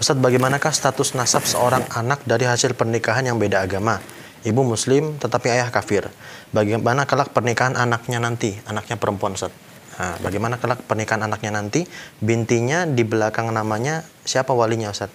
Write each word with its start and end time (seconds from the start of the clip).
Ustadz, 0.00 0.16
bagaimanakah 0.24 0.72
status 0.72 1.12
nasab 1.12 1.44
seorang 1.44 1.84
anak 1.92 2.24
dari 2.24 2.48
hasil 2.48 2.72
pernikahan 2.72 3.20
yang 3.20 3.36
beda 3.36 3.60
agama? 3.60 4.00
Ibu 4.40 4.64
muslim 4.64 5.20
tetapi 5.20 5.52
ayah 5.52 5.68
kafir. 5.68 6.08
Bagaimana 6.56 7.04
kelak 7.04 7.36
pernikahan 7.36 7.76
anaknya 7.76 8.16
nanti? 8.16 8.56
Anaknya 8.64 8.96
perempuan, 8.96 9.36
Ustadz. 9.36 9.52
Nah, 10.00 10.16
bagaimana 10.24 10.56
kelak 10.56 10.88
pernikahan 10.88 11.28
anaknya 11.28 11.52
nanti? 11.52 11.84
Bintinya 12.16 12.88
di 12.88 13.04
belakang 13.04 13.52
namanya 13.52 14.00
siapa 14.24 14.56
walinya, 14.56 14.88
Ustadz? 14.88 15.12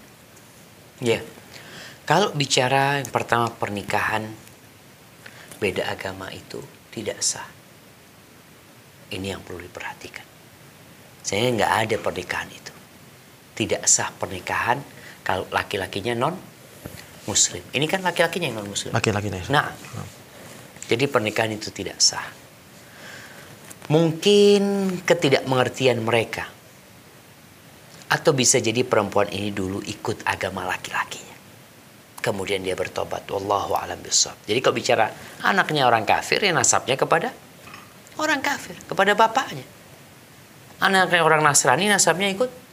Ya. 1.01 1.25
Kalau 2.05 2.29
bicara 2.37 3.01
yang 3.01 3.09
pertama 3.09 3.49
pernikahan 3.49 4.29
beda 5.57 5.89
agama 5.89 6.29
itu 6.29 6.61
tidak 6.93 7.25
sah. 7.25 7.49
Ini 9.09 9.33
yang 9.33 9.41
perlu 9.41 9.65
diperhatikan. 9.65 10.29
Saya 11.25 11.49
nggak 11.49 11.73
ada 11.73 11.95
pernikahan 11.97 12.53
itu. 12.53 12.74
Tidak 13.55 13.87
sah 13.87 14.11
pernikahan 14.11 14.83
kalau 15.23 15.47
laki-lakinya 15.49 16.11
non 16.11 16.35
muslim. 17.25 17.63
Ini 17.71 17.85
kan 17.87 18.03
laki-lakinya 18.03 18.51
yang 18.51 18.57
non 18.61 18.69
muslim. 18.69 18.91
Laki-lakinya. 18.91 19.39
Nah, 19.49 19.71
jadi 20.85 21.09
pernikahan 21.09 21.55
itu 21.55 21.73
tidak 21.73 21.97
sah. 22.03 22.25
Mungkin 23.89 24.61
ketidakmengertian 25.05 26.01
mereka. 26.01 26.51
Atau 28.05 28.37
bisa 28.37 28.61
jadi 28.61 28.85
perempuan 28.85 29.33
ini 29.33 29.49
dulu 29.49 29.81
ikut 29.81 30.25
agama 30.29 30.65
laki-lakinya. 30.69 31.35
Kemudian 32.21 32.61
dia 32.61 32.73
bertobat. 32.77 33.25
Wallahu 33.29 33.77
alam 33.77 34.01
bisawab. 34.01 34.45
Jadi 34.45 34.59
kalau 34.61 34.75
bicara 34.77 35.05
anaknya 35.45 35.85
orang 35.85 36.05
kafir, 36.05 36.41
ya 36.41 36.53
nasabnya 36.53 36.97
kepada 36.97 37.29
orang 38.17 38.41
kafir. 38.41 38.77
Kepada 38.85 39.13
bapaknya. 39.13 39.65
Anaknya 40.81 41.21
orang 41.23 41.39
Nasrani 41.45 41.87
nasabnya 41.87 42.27
ikut 42.29 42.64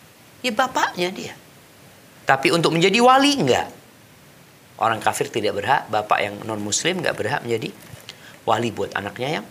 ya 0.43 0.53
bapaknya 0.53 1.09
dia. 1.15 1.35
Tapi 2.27 2.55
untuk 2.55 2.75
menjadi 2.75 2.99
wali 3.03 3.33
enggak. 3.39 3.67
Orang 4.83 4.99
kafir 4.99 5.31
tidak 5.31 5.63
berhak, 5.63 5.87
bapak 5.91 6.19
yang 6.23 6.35
non 6.43 6.59
muslim 6.59 7.03
enggak 7.03 7.15
berhak 7.15 7.41
menjadi 7.47 7.71
wali 8.43 8.69
buat 8.75 8.91
anaknya 8.99 9.41
yang 9.41 9.47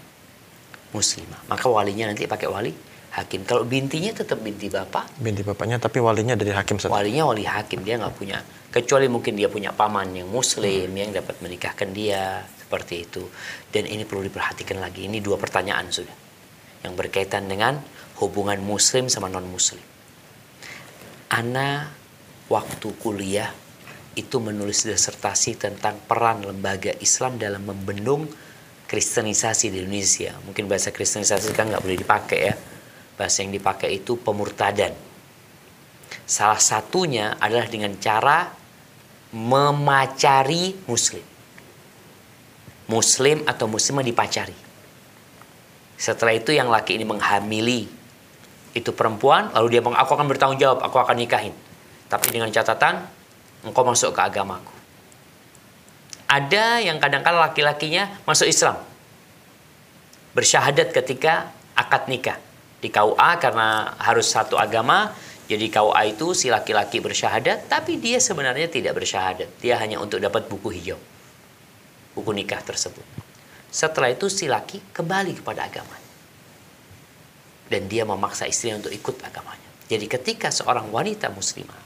muslimah. 0.92 1.48
Maka 1.48 1.66
walinya 1.72 2.12
nanti 2.12 2.28
pakai 2.28 2.48
wali 2.52 2.72
hakim. 3.12 3.44
Kalau 3.44 3.68
bintinya 3.68 4.12
tetap 4.16 4.40
binti 4.40 4.72
bapak. 4.72 5.20
Binti 5.20 5.44
bapaknya 5.44 5.80
tapi 5.80 6.00
walinya 6.00 6.36
dari 6.36 6.52
hakim. 6.52 6.80
Ustadz. 6.80 6.92
Walinya 6.92 7.28
wali 7.28 7.44
hakim 7.44 7.84
dia 7.84 8.00
nggak 8.00 8.16
punya. 8.16 8.40
Kecuali 8.72 9.12
mungkin 9.12 9.36
dia 9.36 9.52
punya 9.52 9.76
paman 9.76 10.16
yang 10.16 10.32
muslim 10.32 10.88
yang 10.96 11.12
dapat 11.12 11.40
menikahkan 11.44 11.92
dia 11.92 12.44
seperti 12.60 13.04
itu. 13.04 13.24
Dan 13.68 13.88
ini 13.88 14.08
perlu 14.08 14.24
diperhatikan 14.24 14.80
lagi. 14.80 15.12
Ini 15.12 15.20
dua 15.20 15.36
pertanyaan 15.36 15.92
sudah 15.92 16.16
yang 16.82 16.98
berkaitan 16.98 17.46
dengan 17.46 17.78
hubungan 18.24 18.58
muslim 18.64 19.12
sama 19.12 19.28
non 19.28 19.46
muslim. 19.46 19.91
Ana 21.32 21.88
waktu 22.52 22.92
kuliah 23.00 23.48
itu 24.20 24.44
menulis 24.44 24.84
disertasi 24.84 25.56
tentang 25.56 25.96
peran 26.04 26.44
lembaga 26.44 26.92
Islam 27.00 27.40
dalam 27.40 27.64
membendung 27.64 28.28
kristenisasi 28.92 29.72
di 29.72 29.80
Indonesia. 29.80 30.36
Mungkin 30.44 30.68
bahasa 30.68 30.92
kristenisasi 30.92 31.56
kan 31.56 31.72
nggak 31.72 31.80
boleh 31.80 31.96
dipakai 31.96 32.40
ya. 32.52 32.56
Bahasa 33.16 33.48
yang 33.48 33.56
dipakai 33.56 34.04
itu 34.04 34.20
pemurtadan. 34.20 34.92
Salah 36.28 36.60
satunya 36.60 37.40
adalah 37.40 37.72
dengan 37.72 37.96
cara 37.96 38.52
memacari 39.32 40.76
muslim. 40.84 41.24
Muslim 42.92 43.48
atau 43.48 43.72
muslimah 43.72 44.04
dipacari. 44.04 44.58
Setelah 45.96 46.36
itu 46.36 46.52
yang 46.52 46.68
laki 46.68 47.00
ini 47.00 47.08
menghamili 47.08 48.01
itu 48.72 48.96
perempuan, 48.96 49.52
lalu 49.52 49.78
dia 49.78 49.82
bilang, 49.84 50.00
aku 50.00 50.16
akan 50.16 50.28
bertanggung 50.32 50.60
jawab, 50.60 50.80
aku 50.80 50.98
akan 51.00 51.16
nikahin. 51.20 51.52
Tapi 52.08 52.32
dengan 52.32 52.48
catatan, 52.52 53.04
engkau 53.68 53.84
masuk 53.84 54.16
ke 54.16 54.22
agamaku. 54.24 54.72
Ada 56.32 56.80
yang 56.80 56.96
kadang-kala 57.04 57.52
laki-lakinya 57.52 58.08
masuk 58.24 58.48
Islam. 58.48 58.80
Bersyahadat 60.32 60.96
ketika 60.96 61.52
akad 61.76 62.08
nikah. 62.08 62.40
Di 62.80 62.88
KUA 62.88 63.38
karena 63.38 63.94
harus 64.00 64.32
satu 64.32 64.56
agama, 64.56 65.12
jadi 65.52 65.68
KUA 65.68 66.16
itu 66.16 66.32
si 66.32 66.48
laki-laki 66.48 67.04
bersyahadat, 67.04 67.68
tapi 67.68 68.00
dia 68.00 68.18
sebenarnya 68.24 68.72
tidak 68.72 68.96
bersyahadat. 68.96 69.52
Dia 69.60 69.76
hanya 69.78 70.00
untuk 70.00 70.24
dapat 70.24 70.48
buku 70.48 70.72
hijau. 70.72 70.98
Buku 72.16 72.32
nikah 72.32 72.64
tersebut. 72.64 73.04
Setelah 73.68 74.16
itu 74.16 74.32
si 74.32 74.48
laki 74.48 74.80
kembali 74.96 75.44
kepada 75.44 75.68
agama 75.68 76.11
dan 77.72 77.88
dia 77.88 78.04
memaksa 78.04 78.44
istrinya 78.52 78.84
untuk 78.84 78.92
ikut 78.92 79.24
agamanya. 79.24 79.70
Jadi 79.88 80.06
ketika 80.12 80.52
seorang 80.52 80.92
wanita 80.92 81.32
muslimah 81.32 81.80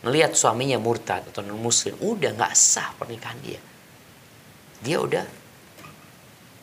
melihat 0.00 0.32
suaminya 0.32 0.80
murtad 0.80 1.28
atau 1.28 1.44
non 1.44 1.60
muslim, 1.60 1.92
udah 2.00 2.32
nggak 2.32 2.52
sah 2.56 2.96
pernikahan 2.96 3.36
dia. 3.44 3.60
Dia 4.80 4.96
udah 4.96 5.24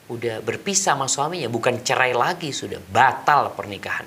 udah 0.09 0.41
berpisah 0.41 0.97
sama 0.97 1.05
suaminya, 1.05 1.47
bukan 1.47 1.85
cerai 1.85 2.17
lagi 2.17 2.49
sudah 2.49 2.81
batal 2.89 3.53
pernikahan 3.53 4.05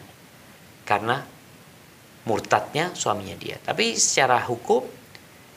karena 0.83 1.23
murtadnya 2.27 2.91
suaminya 2.95 3.39
dia. 3.39 3.59
Tapi 3.63 3.95
secara 3.95 4.43
hukum 4.47 4.83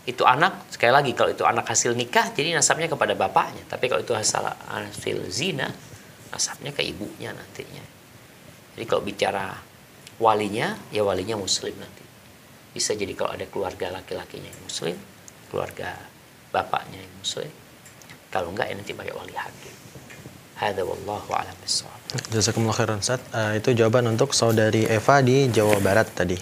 itu 0.10 0.26
anak 0.26 0.74
sekali 0.74 0.90
lagi 0.90 1.12
kalau 1.14 1.30
itu 1.34 1.46
anak 1.46 1.70
hasil 1.70 1.94
nikah 1.94 2.34
jadi 2.34 2.58
nasabnya 2.58 2.90
kepada 2.90 3.14
bapaknya. 3.14 3.66
Tapi 3.70 3.86
kalau 3.90 4.02
itu 4.02 4.14
hasil 4.14 4.46
hasil 4.70 5.18
zina 5.30 5.70
nasabnya 6.34 6.74
ke 6.74 6.82
ibunya 6.86 7.34
nantinya. 7.34 7.99
Jadi 8.80 8.88
kalau 8.88 9.04
bicara 9.04 9.60
walinya, 10.24 10.72
ya 10.88 11.04
walinya 11.04 11.36
muslim 11.36 11.76
nanti. 11.76 12.00
Bisa 12.72 12.96
jadi 12.96 13.12
kalau 13.12 13.36
ada 13.36 13.44
keluarga 13.52 13.92
laki-lakinya 13.92 14.48
yang 14.48 14.62
muslim, 14.64 14.96
keluarga 15.52 16.00
bapaknya 16.56 17.04
yang 17.04 17.12
muslim. 17.20 17.52
Kalau 18.32 18.56
enggak 18.56 18.72
ya 18.72 18.80
nanti 18.80 18.96
pakai 18.96 19.12
wali 19.12 19.36
hakim. 19.36 19.76
Hada 20.64 20.88
wallahu 20.88 21.28
a'lam 21.36 21.60
bishawab. 21.60 22.00
Jazakumullah 22.32 22.78
khairan 22.80 23.04
Ustaz. 23.04 23.20
Uh, 23.36 23.60
itu 23.60 23.76
jawaban 23.76 24.08
untuk 24.08 24.32
saudari 24.32 24.88
Eva 24.88 25.20
di 25.20 25.52
Jawa 25.52 25.76
Barat 25.84 26.16
tadi. 26.16 26.40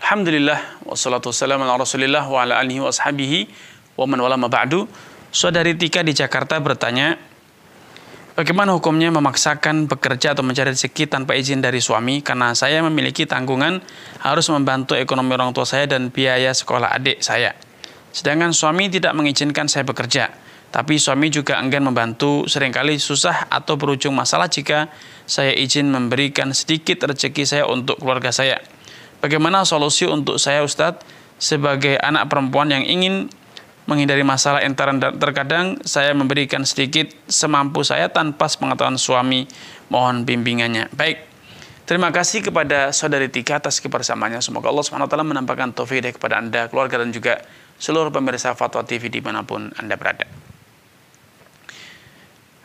Alhamdulillah 0.00 0.88
wassalatu 0.88 1.28
wassalamu 1.28 1.68
ala 1.68 1.76
Rasulillah 1.76 2.24
wa 2.24 2.40
ala 2.40 2.56
alihi 2.56 2.80
wa 2.80 2.88
ashabihi 2.88 3.52
wa 4.00 4.08
man 4.08 4.24
wala 4.24 4.40
ma 4.40 4.48
ba'du. 4.48 4.88
Saudari 5.28 5.76
Tika 5.76 6.00
di 6.00 6.16
Jakarta 6.16 6.56
bertanya, 6.56 7.20
Bagaimana 8.36 8.76
hukumnya 8.76 9.08
memaksakan 9.08 9.88
bekerja 9.88 10.36
atau 10.36 10.44
mencari 10.44 10.76
rezeki 10.76 11.08
tanpa 11.08 11.32
izin 11.40 11.64
dari 11.64 11.80
suami 11.80 12.20
karena 12.20 12.52
saya 12.52 12.84
memiliki 12.84 13.24
tanggungan 13.24 13.80
harus 14.20 14.52
membantu 14.52 14.92
ekonomi 14.92 15.32
orang 15.32 15.56
tua 15.56 15.64
saya 15.64 15.88
dan 15.88 16.12
biaya 16.12 16.52
sekolah 16.52 16.92
adik 16.92 17.24
saya. 17.24 17.56
Sedangkan 18.12 18.52
suami 18.52 18.92
tidak 18.92 19.16
mengizinkan 19.16 19.72
saya 19.72 19.88
bekerja, 19.88 20.28
tapi 20.68 21.00
suami 21.00 21.32
juga 21.32 21.56
enggan 21.56 21.88
membantu 21.88 22.44
sering 22.44 22.76
kali 22.76 23.00
susah 23.00 23.48
atau 23.48 23.80
berujung 23.80 24.12
masalah 24.12 24.52
jika 24.52 24.92
saya 25.24 25.56
izin 25.56 25.88
memberikan 25.88 26.52
sedikit 26.52 27.08
rezeki 27.08 27.48
saya 27.48 27.64
untuk 27.64 27.96
keluarga 27.96 28.36
saya. 28.36 28.60
Bagaimana 29.24 29.64
solusi 29.64 30.04
untuk 30.04 30.36
saya 30.36 30.60
Ustadz 30.60 31.08
sebagai 31.40 31.96
anak 32.04 32.28
perempuan 32.28 32.68
yang 32.68 32.84
ingin 32.84 33.32
menghindari 33.86 34.26
masalah 34.26 34.66
entaran 34.66 34.98
dan 34.98 35.14
terkadang 35.16 35.78
saya 35.86 36.10
memberikan 36.10 36.66
sedikit 36.66 37.14
semampu 37.30 37.86
saya 37.86 38.10
tanpa 38.10 38.50
pengetahuan 38.50 38.98
suami. 38.98 39.46
Mohon 39.88 40.26
bimbingannya. 40.26 40.90
Baik. 40.90 41.22
Terima 41.86 42.10
kasih 42.10 42.42
kepada 42.42 42.90
saudari 42.90 43.30
Tika 43.30 43.62
atas 43.62 43.78
kebersamaannya. 43.78 44.42
Semoga 44.42 44.74
Allah 44.74 44.82
swt 44.82 45.14
menampakkan 45.22 45.70
taufik 45.70 46.18
kepada 46.18 46.42
anda 46.42 46.66
keluarga 46.66 46.98
dan 46.98 47.14
juga 47.14 47.38
seluruh 47.78 48.10
pemirsa 48.10 48.58
Fatwa 48.58 48.82
TV 48.82 49.06
di 49.06 49.22
mana 49.22 49.46
pun 49.46 49.70
anda 49.78 49.94
berada. 49.94 50.26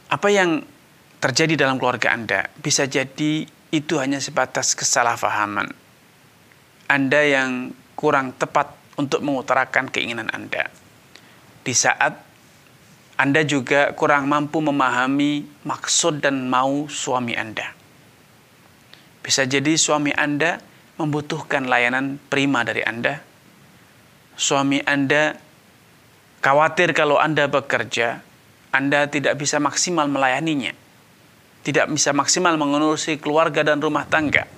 Apa 0.09 0.27
yang 0.33 0.65
terjadi 1.21 1.53
dalam 1.53 1.77
keluarga 1.77 2.17
anda? 2.17 2.49
Bisa 2.57 2.89
jadi 2.89 3.45
itu 3.69 3.93
hanya 4.01 4.17
sebatas 4.17 4.73
kesalahpahaman. 4.73 5.69
Anda 6.89 7.21
yang 7.21 7.77
kurang 7.93 8.33
tepat 8.41 8.73
untuk 8.97 9.21
mengutarakan 9.21 9.87
keinginan 9.87 10.27
Anda 10.33 10.80
di 11.61 11.73
saat 11.73 12.17
Anda 13.21 13.45
juga 13.45 13.93
kurang 13.93 14.25
mampu 14.25 14.57
memahami 14.65 15.45
maksud 15.61 16.25
dan 16.25 16.49
mau 16.49 16.89
suami 16.89 17.37
Anda. 17.37 17.69
Bisa 19.21 19.45
jadi 19.45 19.77
suami 19.77 20.09
Anda 20.09 20.57
membutuhkan 20.97 21.69
layanan 21.69 22.17
prima 22.17 22.65
dari 22.65 22.81
Anda. 22.81 23.21
Suami 24.33 24.81
Anda 24.81 25.37
khawatir 26.41 26.97
kalau 26.97 27.21
Anda 27.21 27.45
bekerja, 27.45 28.25
Anda 28.73 29.05
tidak 29.05 29.37
bisa 29.37 29.61
maksimal 29.61 30.09
melayaninya. 30.09 30.73
Tidak 31.61 31.93
bisa 31.93 32.09
maksimal 32.17 32.57
mengurusi 32.57 33.21
keluarga 33.21 33.61
dan 33.61 33.77
rumah 33.77 34.09
tangga. 34.09 34.49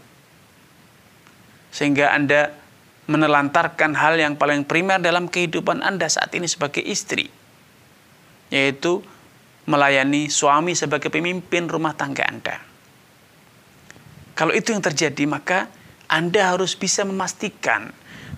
Sehingga 1.76 2.16
Anda 2.16 2.63
menelantarkan 3.08 3.98
hal 4.00 4.16
yang 4.16 4.40
paling 4.40 4.64
primer 4.64 5.00
dalam 5.04 5.28
kehidupan 5.28 5.84
Anda 5.84 6.08
saat 6.08 6.32
ini 6.36 6.48
sebagai 6.48 6.80
istri, 6.80 7.28
yaitu 8.48 9.04
melayani 9.68 10.32
suami 10.32 10.76
sebagai 10.76 11.12
pemimpin 11.12 11.68
rumah 11.68 11.96
tangga 11.96 12.24
Anda. 12.28 12.56
Kalau 14.34 14.56
itu 14.56 14.74
yang 14.74 14.82
terjadi, 14.82 15.24
maka 15.28 15.68
Anda 16.08 16.56
harus 16.56 16.74
bisa 16.74 17.04
memastikan 17.04 17.92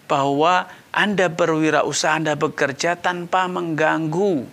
bahwa 0.06 0.70
Anda 0.94 1.30
berwirausaha, 1.30 2.18
Anda 2.18 2.34
bekerja 2.38 2.98
tanpa 3.00 3.50
mengganggu 3.50 4.46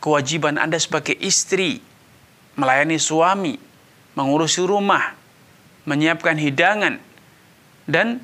kewajiban 0.00 0.60
Anda 0.60 0.78
sebagai 0.78 1.18
istri, 1.18 1.82
melayani 2.54 2.96
suami, 3.00 3.58
mengurusi 4.14 4.62
rumah, 4.62 5.18
menyiapkan 5.84 6.38
hidangan, 6.38 7.02
dan 7.90 8.22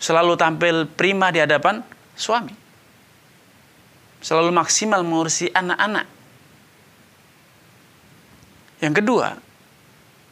selalu 0.00 0.34
tampil 0.40 0.88
prima 0.88 1.28
di 1.28 1.44
hadapan 1.44 1.84
suami. 2.16 2.56
Selalu 4.24 4.50
maksimal 4.50 5.04
mengurusi 5.04 5.52
anak-anak. 5.52 6.08
Yang 8.80 8.94
kedua, 9.04 9.28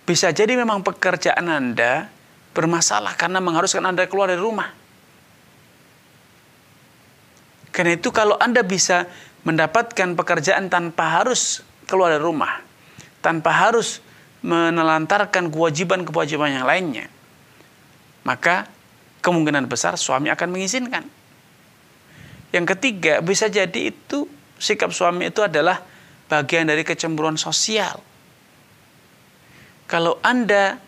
bisa 0.09 0.33
jadi 0.33 0.57
memang 0.57 0.81
pekerjaan 0.81 1.45
Anda 1.45 2.09
bermasalah 2.57 3.13
karena 3.21 3.45
mengharuskan 3.45 3.85
Anda 3.85 4.09
keluar 4.09 4.33
dari 4.33 4.41
rumah. 4.41 4.73
Karena 7.69 7.95
itu 7.95 8.09
kalau 8.09 8.41
Anda 8.41 8.65
bisa 8.65 9.05
mendapatkan 9.45 10.17
pekerjaan 10.17 10.73
tanpa 10.73 11.21
harus 11.21 11.61
keluar 11.85 12.17
dari 12.17 12.25
rumah, 12.25 12.65
tanpa 13.21 13.53
harus 13.53 14.01
menelantarkan 14.41 15.53
kewajiban-kewajiban 15.53 16.61
yang 16.61 16.67
lainnya, 16.67 17.07
maka 18.25 18.67
kemungkinan 19.21 19.67
besar 19.67 19.99
suami 19.99 20.31
akan 20.33 20.49
mengizinkan. 20.51 21.05
Yang 22.55 22.67
ketiga, 22.77 23.21
bisa 23.21 23.53
jadi 23.53 23.93
itu 23.93 24.25
sikap 24.57 24.91
suami 24.91 25.29
itu 25.29 25.45
adalah 25.45 25.85
bagian 26.29 26.69
dari 26.69 26.83
kecemburuan 26.85 27.37
sosial. 27.37 28.01
Kalau 29.89 30.21
Anda 30.21 30.81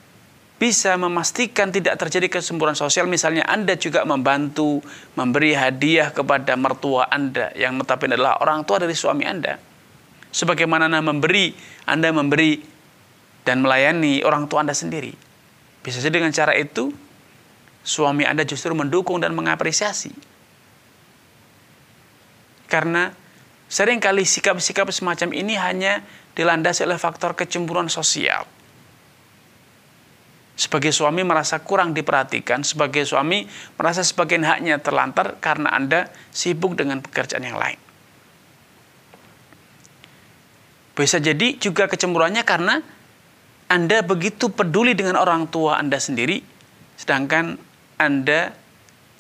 bisa 0.60 0.92
memastikan 1.00 1.72
tidak 1.72 1.96
terjadi 1.96 2.28
kesemburan 2.28 2.76
sosial. 2.76 3.08
Misalnya 3.08 3.48
Anda 3.48 3.80
juga 3.80 4.04
membantu 4.04 4.84
memberi 5.16 5.56
hadiah 5.56 6.12
kepada 6.12 6.52
mertua 6.60 7.08
Anda 7.08 7.48
yang 7.56 7.80
notabene 7.80 8.20
adalah 8.20 8.44
orang 8.44 8.68
tua 8.68 8.76
dari 8.76 8.92
suami 8.92 9.24
Anda. 9.24 9.56
Sebagaimana 10.28 10.92
Anda 10.92 11.00
memberi, 11.00 11.56
Anda 11.88 12.12
memberi 12.12 12.60
dan 13.40 13.64
melayani 13.64 14.20
orang 14.20 14.52
tua 14.52 14.60
Anda 14.60 14.76
sendiri. 14.76 15.16
Bisa 15.80 15.96
jadi 16.04 16.20
dengan 16.20 16.36
cara 16.36 16.52
itu 16.52 16.92
suami 17.82 18.28
Anda 18.28 18.44
justru 18.44 18.72
mendukung 18.76 19.20
dan 19.20 19.32
mengapresiasi. 19.32 20.12
Karena 22.70 23.10
sering 23.66 23.98
kali 23.98 24.22
sikap-sikap 24.22 24.88
semacam 24.94 25.34
ini 25.34 25.58
hanya 25.58 26.04
dilandasi 26.38 26.86
oleh 26.86 26.98
faktor 27.00 27.34
kecemburuan 27.34 27.90
sosial 27.90 28.46
sebagai 30.60 30.92
suami 30.92 31.24
merasa 31.24 31.64
kurang 31.64 31.96
diperhatikan, 31.96 32.60
sebagai 32.60 33.08
suami 33.08 33.48
merasa 33.80 34.04
sebagian 34.04 34.44
haknya 34.44 34.76
terlantar 34.76 35.40
karena 35.40 35.72
Anda 35.72 36.12
sibuk 36.28 36.76
dengan 36.76 37.00
pekerjaan 37.00 37.40
yang 37.40 37.56
lain. 37.56 37.80
Bisa 40.92 41.16
jadi 41.16 41.56
juga 41.56 41.88
kecemburuannya 41.88 42.44
karena 42.44 42.84
Anda 43.72 44.04
begitu 44.04 44.52
peduli 44.52 44.92
dengan 44.92 45.16
orang 45.16 45.48
tua 45.48 45.80
Anda 45.80 45.96
sendiri, 45.96 46.44
sedangkan 47.00 47.56
Anda 48.00 48.56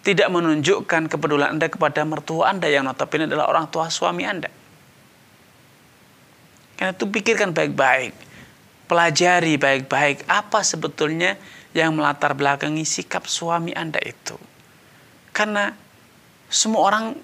tidak 0.00 0.32
menunjukkan 0.32 1.12
kepedulian 1.12 1.60
Anda 1.60 1.68
kepada 1.68 2.00
mertua 2.08 2.48
Anda 2.48 2.72
yang 2.72 2.88
notabene 2.88 3.28
adalah 3.28 3.52
orang 3.52 3.68
tua 3.68 3.92
suami 3.92 4.24
Anda. 4.24 4.48
Karena 6.80 6.96
itu 6.96 7.04
pikirkan 7.04 7.52
baik-baik 7.52 8.30
pelajari 8.90 9.54
baik-baik 9.54 10.26
apa 10.26 10.66
sebetulnya 10.66 11.38
yang 11.70 11.94
melatar 11.94 12.34
belakangi 12.34 12.82
sikap 12.82 13.30
suami 13.30 13.70
Anda 13.70 14.02
itu. 14.02 14.34
Karena 15.30 15.70
semua 16.50 16.82
orang 16.90 17.14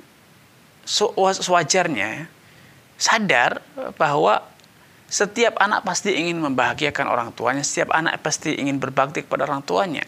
sewajarnya 0.87 2.31
sadar 2.95 3.59
bahwa 3.99 4.47
setiap 5.11 5.59
anak 5.59 5.83
pasti 5.83 6.15
ingin 6.15 6.39
membahagiakan 6.39 7.11
orang 7.11 7.35
tuanya, 7.35 7.67
setiap 7.67 7.91
anak 7.91 8.23
pasti 8.23 8.55
ingin 8.55 8.79
berbakti 8.79 9.27
kepada 9.27 9.51
orang 9.51 9.67
tuanya. 9.67 10.07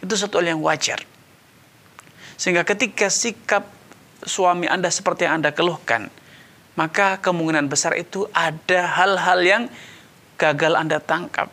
Itu 0.00 0.14
satu 0.14 0.38
hal 0.40 0.56
yang 0.56 0.60
wajar. 0.62 1.02
Sehingga 2.36 2.68
ketika 2.68 3.08
sikap 3.08 3.68
suami 4.22 4.68
Anda 4.68 4.92
seperti 4.92 5.24
yang 5.24 5.40
Anda 5.40 5.56
keluhkan, 5.56 6.12
maka 6.76 7.16
kemungkinan 7.24 7.72
besar 7.72 7.96
itu 7.96 8.28
ada 8.36 8.84
hal-hal 9.00 9.40
yang 9.40 9.62
gagal 10.36 10.76
Anda 10.76 11.00
tangkap, 11.00 11.48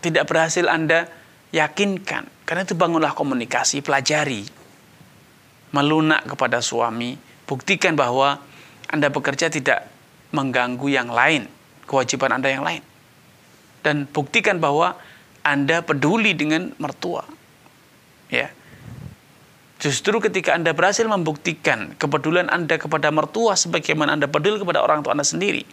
tidak 0.00 0.24
berhasil 0.24 0.64
Anda 0.64 1.12
yakinkan. 1.52 2.32
Karena 2.48 2.64
itu 2.64 2.76
bangunlah 2.76 3.12
komunikasi, 3.12 3.84
pelajari. 3.84 4.44
Melunak 5.76 6.24
kepada 6.24 6.64
suami, 6.64 7.16
buktikan 7.44 7.92
bahwa 7.96 8.40
Anda 8.88 9.12
bekerja 9.12 9.52
tidak 9.52 9.88
mengganggu 10.32 10.86
yang 10.88 11.08
lain, 11.12 11.48
kewajiban 11.84 12.36
Anda 12.36 12.48
yang 12.52 12.64
lain. 12.64 12.82
Dan 13.84 14.08
buktikan 14.08 14.58
bahwa 14.62 14.96
Anda 15.44 15.84
peduli 15.84 16.32
dengan 16.32 16.72
mertua. 16.80 17.22
Ya. 18.32 18.48
Justru 19.76 20.16
ketika 20.24 20.56
Anda 20.56 20.72
berhasil 20.72 21.04
membuktikan 21.04 21.92
kepedulian 22.00 22.48
Anda 22.48 22.80
kepada 22.80 23.12
mertua 23.12 23.52
sebagaimana 23.52 24.16
Anda 24.16 24.24
peduli 24.24 24.56
kepada 24.56 24.80
orang 24.80 25.04
tua 25.04 25.12
Anda 25.12 25.28
sendiri, 25.28 25.68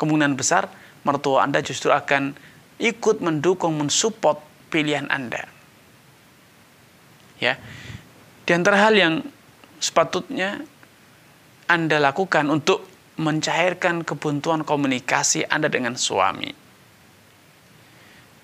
kemungkinan 0.00 0.40
besar 0.40 0.72
mertua 1.04 1.44
Anda 1.44 1.60
justru 1.60 1.92
akan 1.92 2.32
ikut 2.80 3.20
mendukung, 3.20 3.76
mensupport 3.76 4.40
pilihan 4.72 5.06
Anda. 5.12 5.44
Ya. 7.36 7.60
Di 8.48 8.56
antara 8.56 8.88
hal 8.88 8.96
yang 8.96 9.14
sepatutnya 9.82 10.64
Anda 11.68 12.00
lakukan 12.00 12.48
untuk 12.48 12.88
mencairkan 13.20 14.08
kebuntuan 14.08 14.64
komunikasi 14.64 15.44
Anda 15.44 15.68
dengan 15.68 16.00
suami. 16.00 16.56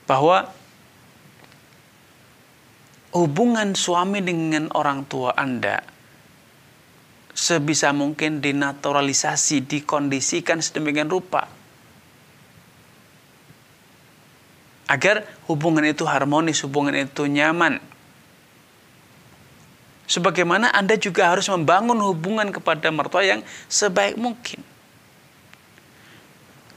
Bahwa 0.05 0.53
hubungan 3.12 3.72
suami 3.72 4.20
dengan 4.20 4.69
orang 4.76 5.08
tua 5.08 5.32
Anda 5.32 5.81
sebisa 7.38 7.94
mungkin 7.94 8.43
dinaturalisasi, 8.43 9.62
dikondisikan 9.62 10.58
sedemikian 10.58 11.06
rupa 11.06 11.46
agar 14.88 15.22
hubungan 15.46 15.84
itu 15.84 16.02
harmonis, 16.08 16.64
hubungan 16.64 16.96
itu 16.96 17.28
nyaman. 17.28 17.78
Sebagaimana 20.08 20.72
Anda 20.72 20.96
juga 20.96 21.28
harus 21.28 21.52
membangun 21.52 22.00
hubungan 22.00 22.48
kepada 22.48 22.88
mertua 22.88 23.29
yang 23.29 23.44
sebaik 23.69 24.17
mungkin. 24.17 24.65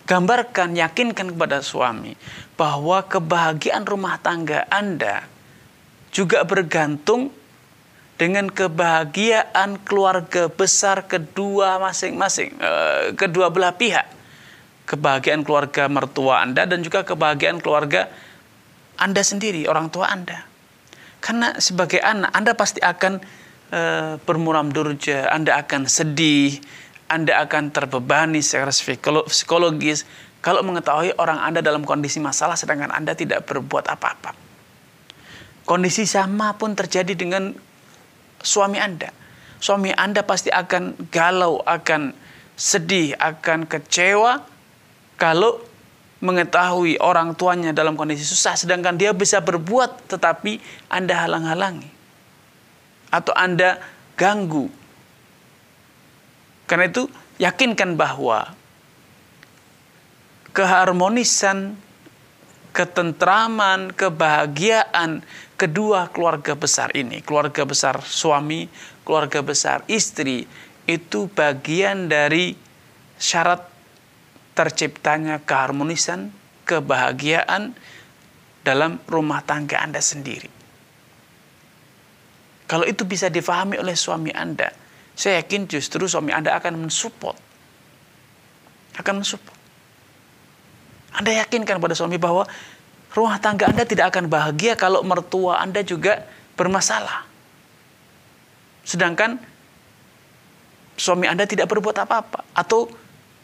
Gambarkan, 0.04 0.76
yakinkan 0.76 1.32
kepada 1.32 1.64
suami 1.64 2.20
bahwa 2.60 3.00
kebahagiaan 3.08 3.88
rumah 3.88 4.20
tangga 4.20 4.68
Anda 4.68 5.24
juga 6.12 6.44
bergantung 6.44 7.32
dengan 8.20 8.52
kebahagiaan 8.52 9.82
keluarga 9.82 10.52
besar 10.52 11.10
kedua 11.10 11.82
masing-masing, 11.82 12.54
eh, 12.62 13.18
kedua 13.18 13.50
belah 13.50 13.74
pihak 13.74 14.22
kebahagiaan 14.92 15.48
keluarga 15.48 15.88
mertua 15.88 16.44
Anda 16.44 16.68
dan 16.68 16.84
juga 16.84 17.08
kebahagiaan 17.08 17.64
keluarga 17.64 18.12
Anda 19.00 19.24
sendiri, 19.24 19.66
orang 19.72 19.88
tua 19.88 20.12
Anda. 20.12 20.44
Karena 21.24 21.56
sebagai 21.64 22.04
anak, 22.04 22.34
Anda 22.36 22.52
pasti 22.58 22.84
akan 22.84 23.22
e, 23.72 23.82
bermuram 24.26 24.74
durja, 24.74 25.32
Anda 25.32 25.62
akan 25.64 25.88
sedih, 25.88 26.60
Anda 27.08 27.40
akan 27.46 27.72
terbebani 27.72 28.44
secara 28.44 28.74
psikologis 29.26 30.04
kalau 30.42 30.66
mengetahui 30.66 31.14
orang 31.22 31.38
Anda 31.40 31.62
dalam 31.62 31.86
kondisi 31.86 32.18
masalah 32.18 32.58
sedangkan 32.58 32.90
Anda 32.90 33.14
tidak 33.14 33.46
berbuat 33.46 33.86
apa-apa. 33.86 34.34
Kondisi 35.66 36.10
sama 36.10 36.58
pun 36.58 36.74
terjadi 36.74 37.14
dengan 37.14 37.54
suami 38.42 38.82
Anda. 38.82 39.14
Suami 39.62 39.94
Anda 39.94 40.26
pasti 40.26 40.50
akan 40.50 41.10
galau, 41.14 41.62
akan 41.62 42.18
sedih, 42.58 43.14
akan 43.18 43.70
kecewa 43.70 44.42
kalau 45.22 45.62
mengetahui 46.22 47.02
orang 47.02 47.34
tuanya 47.34 47.74
dalam 47.74 47.98
kondisi 47.98 48.22
susah 48.22 48.54
sedangkan 48.54 48.94
dia 48.94 49.10
bisa 49.10 49.42
berbuat 49.42 50.06
tetapi 50.06 50.62
Anda 50.86 51.18
halang-halangi 51.18 51.90
atau 53.10 53.34
Anda 53.34 53.82
ganggu. 54.16 54.70
Karena 56.70 56.88
itu 56.88 57.10
yakinkan 57.42 58.00
bahwa 58.00 58.54
keharmonisan, 60.56 61.76
ketentraman, 62.72 63.92
kebahagiaan 63.94 65.22
kedua 65.60 66.10
keluarga 66.10 66.56
besar 66.56 66.90
ini, 66.98 67.20
keluarga 67.22 67.68
besar 67.68 68.02
suami, 68.02 68.72
keluarga 69.04 69.44
besar 69.44 69.84
istri, 69.92 70.48
itu 70.90 71.30
bagian 71.32 72.10
dari 72.10 72.58
syarat 73.22 73.68
terciptanya 74.58 75.44
keharmonisan, 75.46 76.34
kebahagiaan 76.66 77.78
dalam 78.66 78.98
rumah 79.06 79.46
tangga 79.46 79.84
Anda 79.84 80.02
sendiri. 80.02 80.50
Kalau 82.66 82.88
itu 82.88 83.04
bisa 83.04 83.28
difahami 83.28 83.78
oleh 83.78 84.00
suami 84.00 84.32
Anda, 84.32 84.72
saya 85.12 85.44
yakin 85.44 85.68
justru 85.68 86.08
suami 86.08 86.32
Anda 86.32 86.56
akan 86.56 86.88
mensupport. 86.88 87.38
Akan 88.96 89.20
mensupport. 89.20 89.61
Anda 91.12 91.44
yakinkan 91.44 91.80
pada 91.84 91.96
suami 91.96 92.16
bahwa 92.16 92.48
rumah 93.12 93.38
tangga 93.44 93.68
Anda 93.68 93.84
tidak 93.84 94.16
akan 94.16 94.32
bahagia 94.32 94.80
kalau 94.80 95.04
mertua 95.04 95.60
Anda 95.60 95.84
juga 95.84 96.24
bermasalah. 96.56 97.28
Sedangkan 98.88 99.38
suami 100.96 101.28
Anda 101.28 101.44
tidak 101.46 101.68
berbuat 101.68 101.98
apa-apa 102.08 102.48
atau 102.56 102.88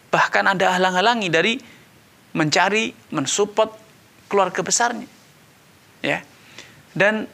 bahkan 0.08 0.48
Anda 0.48 0.72
halang-halangi 0.72 1.28
dari 1.28 1.54
mencari, 2.38 2.94
mensupport 3.12 3.74
keluarga 4.32 4.62
besarnya. 4.64 5.08
Ya. 6.06 6.22
Dan 6.94 7.28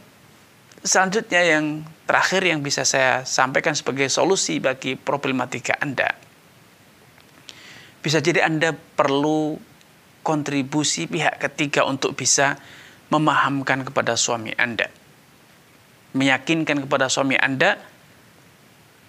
selanjutnya 0.83 1.41
yang 1.43 1.65
terakhir 2.03 2.43
yang 2.43 2.59
bisa 2.59 2.83
saya 2.83 3.23
sampaikan 3.23 3.75
sebagai 3.75 4.07
solusi 4.11 4.59
bagi 4.59 4.95
problematika 4.99 5.75
Anda. 5.79 6.11
Bisa 8.03 8.19
jadi 8.19 8.43
Anda 8.43 8.75
perlu 8.75 9.55
kontribusi 10.23 11.05
pihak 11.05 11.37
ketiga 11.37 11.83
untuk 11.83 12.15
bisa 12.15 12.57
memahamkan 13.11 13.85
kepada 13.85 14.17
suami 14.17 14.55
Anda. 14.55 14.89
Meyakinkan 16.17 16.87
kepada 16.87 17.11
suami 17.11 17.37
Anda 17.37 17.77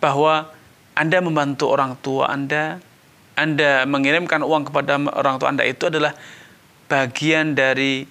bahwa 0.02 0.52
Anda 0.92 1.18
membantu 1.25 1.73
orang 1.73 1.97
tua 2.02 2.28
Anda, 2.28 2.83
Anda 3.38 3.88
mengirimkan 3.88 4.44
uang 4.44 4.68
kepada 4.68 5.00
orang 5.00 5.40
tua 5.40 5.49
Anda 5.54 5.64
itu 5.64 5.88
adalah 5.88 6.12
bagian 6.90 7.56
dari 7.56 8.04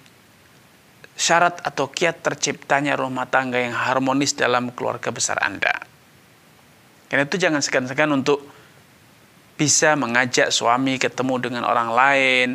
syarat 1.14 1.62
atau 1.62 1.86
kiat 1.94 2.26
terciptanya 2.26 2.98
rumah 2.98 3.30
tangga 3.30 3.62
yang 3.62 3.76
harmonis 3.76 4.34
dalam 4.34 4.74
keluarga 4.74 5.14
besar 5.14 5.38
Anda. 5.38 5.70
Karena 7.06 7.30
itu 7.30 7.38
jangan 7.38 7.62
segan-segan 7.62 8.10
untuk 8.10 8.42
bisa 9.54 9.94
mengajak 9.94 10.50
suami 10.50 10.98
ketemu 10.98 11.34
dengan 11.38 11.62
orang 11.62 11.94
lain, 11.94 12.48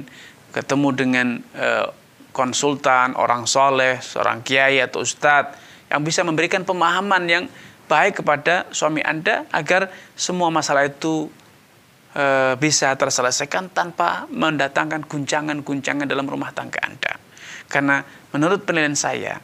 ketemu 0.50 0.89
dengan 0.96 1.27
e, 1.56 1.68
konsultan, 2.34 3.18
orang 3.18 3.46
soleh, 3.50 4.00
seorang 4.00 4.46
kiai 4.46 4.82
atau 4.82 5.01
ustadz 5.01 5.58
yang 5.89 6.06
bisa 6.06 6.22
memberikan 6.22 6.62
pemahaman 6.62 7.24
yang 7.25 7.46
baik 7.89 8.22
kepada 8.22 8.70
suami 8.70 9.01
Anda 9.01 9.50
agar 9.50 9.89
semua 10.13 10.53
masalah 10.53 10.86
itu 10.86 11.27
e, 12.13 12.56
bisa 12.62 12.94
terselesaikan 12.94 13.74
tanpa 13.74 14.29
mendatangkan 14.29 15.10
guncangan-guncangan 15.10 16.06
dalam 16.06 16.29
rumah 16.29 16.53
tangga 16.53 16.77
Anda. 16.86 17.18
Karena 17.65 18.01
menurut 18.34 18.65
penilaian 18.65 18.98
saya, 18.98 19.41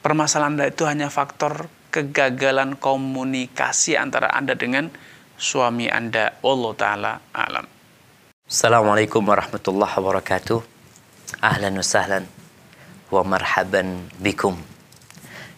permasalahan 0.00 0.56
Anda 0.56 0.66
itu 0.72 0.84
hanya 0.88 1.08
faktor 1.12 1.68
kegagalan 1.92 2.80
komunikasi 2.80 3.94
antara 3.94 4.32
Anda 4.32 4.56
dengan 4.56 4.88
suami 5.36 5.88
Anda. 5.88 6.40
Allah 6.40 6.72
Ta'ala 6.74 7.12
alam. 7.32 7.73
Assalamualaikum 8.44 9.24
warahmatullahi 9.24 9.88
wabarakatuh. 9.88 10.60
Ahlan 11.40 11.80
wa 11.80 11.80
sahlan 11.80 12.28
wa 13.08 13.24
marhaban 13.24 14.04
bikum 14.20 14.52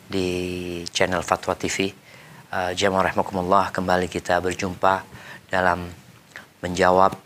di 0.06 0.86
channel 0.94 1.26
Fatwa 1.26 1.58
TV. 1.58 1.90
Uh, 2.46 2.70
Jamaah 2.78 3.10
rahmakumullah 3.10 3.74
kembali 3.74 4.06
kita 4.06 4.38
berjumpa 4.38 5.02
dalam 5.50 5.90
menjawab 6.62 7.18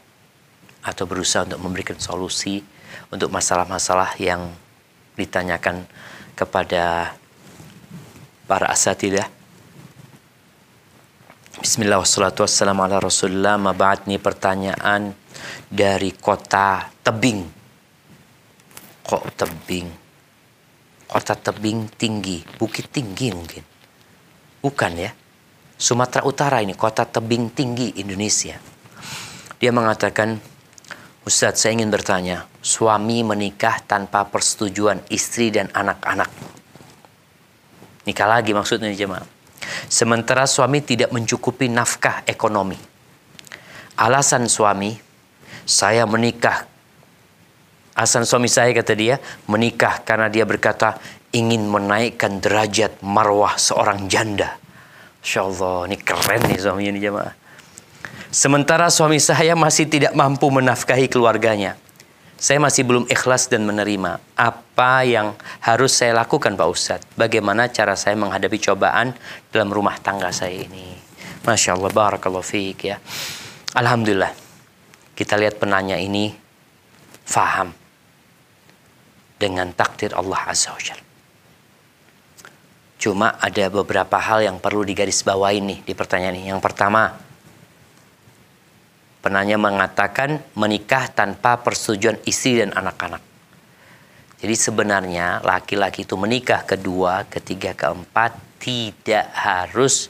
atau 0.81 1.05
berusaha 1.05 1.45
untuk 1.45 1.61
memberikan 1.61 2.01
solusi 2.01 2.65
untuk 3.13 3.29
masalah-masalah 3.29 4.17
yang 4.17 4.49
ditanyakan 5.13 5.85
kepada 6.41 7.13
para 8.49 8.65
asatidah. 8.73 9.29
Bismillah 11.61 12.01
wassalamu 12.01 12.81
ala 12.81 12.97
rasulullah 12.97 13.61
Maba'at 13.61 14.09
ini 14.09 14.17
pertanyaan 14.17 15.20
dari 15.69 16.15
kota 16.17 16.91
Tebing. 17.03 17.41
Kok 19.03 19.25
Tebing? 19.35 19.89
Kota 21.07 21.35
Tebing 21.35 21.91
tinggi, 21.99 22.43
bukit 22.59 22.91
tinggi 22.95 23.29
mungkin. 23.35 23.65
Bukan 24.61 24.93
ya. 24.95 25.11
Sumatera 25.81 26.29
Utara 26.29 26.61
ini, 26.61 26.77
kota 26.77 27.09
tebing 27.09 27.57
tinggi 27.57 27.97
Indonesia. 28.05 28.61
Dia 29.57 29.73
mengatakan, 29.73 30.37
Ustadz 31.25 31.65
saya 31.65 31.73
ingin 31.73 31.89
bertanya, 31.89 32.45
suami 32.61 33.25
menikah 33.25 33.81
tanpa 33.89 34.29
persetujuan 34.29 35.09
istri 35.09 35.49
dan 35.49 35.73
anak-anak. 35.73 36.29
Nikah 38.05 38.29
lagi 38.29 38.53
maksudnya 38.53 38.93
jemaah. 38.93 39.25
Sementara 39.89 40.45
suami 40.45 40.85
tidak 40.85 41.17
mencukupi 41.17 41.73
nafkah 41.73 42.29
ekonomi. 42.29 42.77
Alasan 43.97 44.53
suami, 44.53 44.93
saya 45.69 46.05
menikah. 46.07 46.67
Alasan 47.97 48.25
suami 48.25 48.49
saya 48.49 48.73
kata 48.73 48.95
dia, 48.97 49.21
menikah 49.51 50.01
karena 50.07 50.31
dia 50.31 50.47
berkata 50.49 50.97
ingin 51.31 51.69
menaikkan 51.69 52.43
derajat 52.43 53.03
marwah 53.05 53.59
seorang 53.61 54.09
janda. 54.11 54.59
Insya 55.21 55.45
Allah, 55.45 55.87
ini 55.91 55.97
keren 56.01 56.43
nih 56.49 56.59
suaminya 56.59 56.91
ini 56.97 57.01
jemaah. 57.03 57.35
Sementara 58.31 58.87
suami 58.89 59.19
saya 59.19 59.59
masih 59.59 59.91
tidak 59.91 60.15
mampu 60.15 60.49
menafkahi 60.49 61.11
keluarganya. 61.11 61.75
Saya 62.41 62.57
masih 62.57 62.89
belum 62.89 63.05
ikhlas 63.11 63.53
dan 63.53 63.69
menerima. 63.69 64.17
Apa 64.33 65.05
yang 65.05 65.37
harus 65.61 65.93
saya 65.93 66.17
lakukan 66.17 66.57
Pak 66.57 66.69
Ustadz? 66.73 67.09
Bagaimana 67.21 67.69
cara 67.69 67.93
saya 68.01 68.17
menghadapi 68.17 68.57
cobaan 68.65 69.13
dalam 69.53 69.69
rumah 69.69 70.01
tangga 70.01 70.33
saya 70.33 70.57
ini? 70.57 70.97
Masya 71.45 71.77
Allah, 71.77 71.93
barakallahu 71.93 72.41
fiik 72.41 72.89
ya. 72.89 72.97
Alhamdulillah. 73.77 74.50
Kita 75.15 75.37
lihat 75.37 75.61
penanya 75.61 76.01
ini 76.01 76.33
faham 77.25 77.71
dengan 79.37 79.73
takdir 79.77 80.17
Allah 80.17 80.41
Azza 80.49 80.73
wa. 80.73 80.81
Cuma 83.01 83.41
ada 83.41 83.65
beberapa 83.73 84.21
hal 84.21 84.45
yang 84.45 84.61
perlu 84.61 84.85
digarisbawahi 84.85 85.59
nih 85.65 85.79
di 85.89 85.93
pertanyaan 85.97 86.37
ini. 86.37 86.53
Yang 86.53 86.61
pertama, 86.61 87.17
Penanya 89.21 89.61
mengatakan 89.61 90.41
menikah 90.57 91.13
tanpa 91.13 91.61
persetujuan 91.61 92.25
istri 92.25 92.57
dan 92.57 92.73
anak-anak. 92.73 93.21
Jadi 94.41 94.57
sebenarnya 94.57 95.45
laki-laki 95.45 96.09
itu 96.09 96.17
menikah 96.17 96.65
kedua, 96.65 97.29
ketiga, 97.29 97.77
keempat 97.77 98.33
tidak 98.57 99.29
harus 99.37 100.09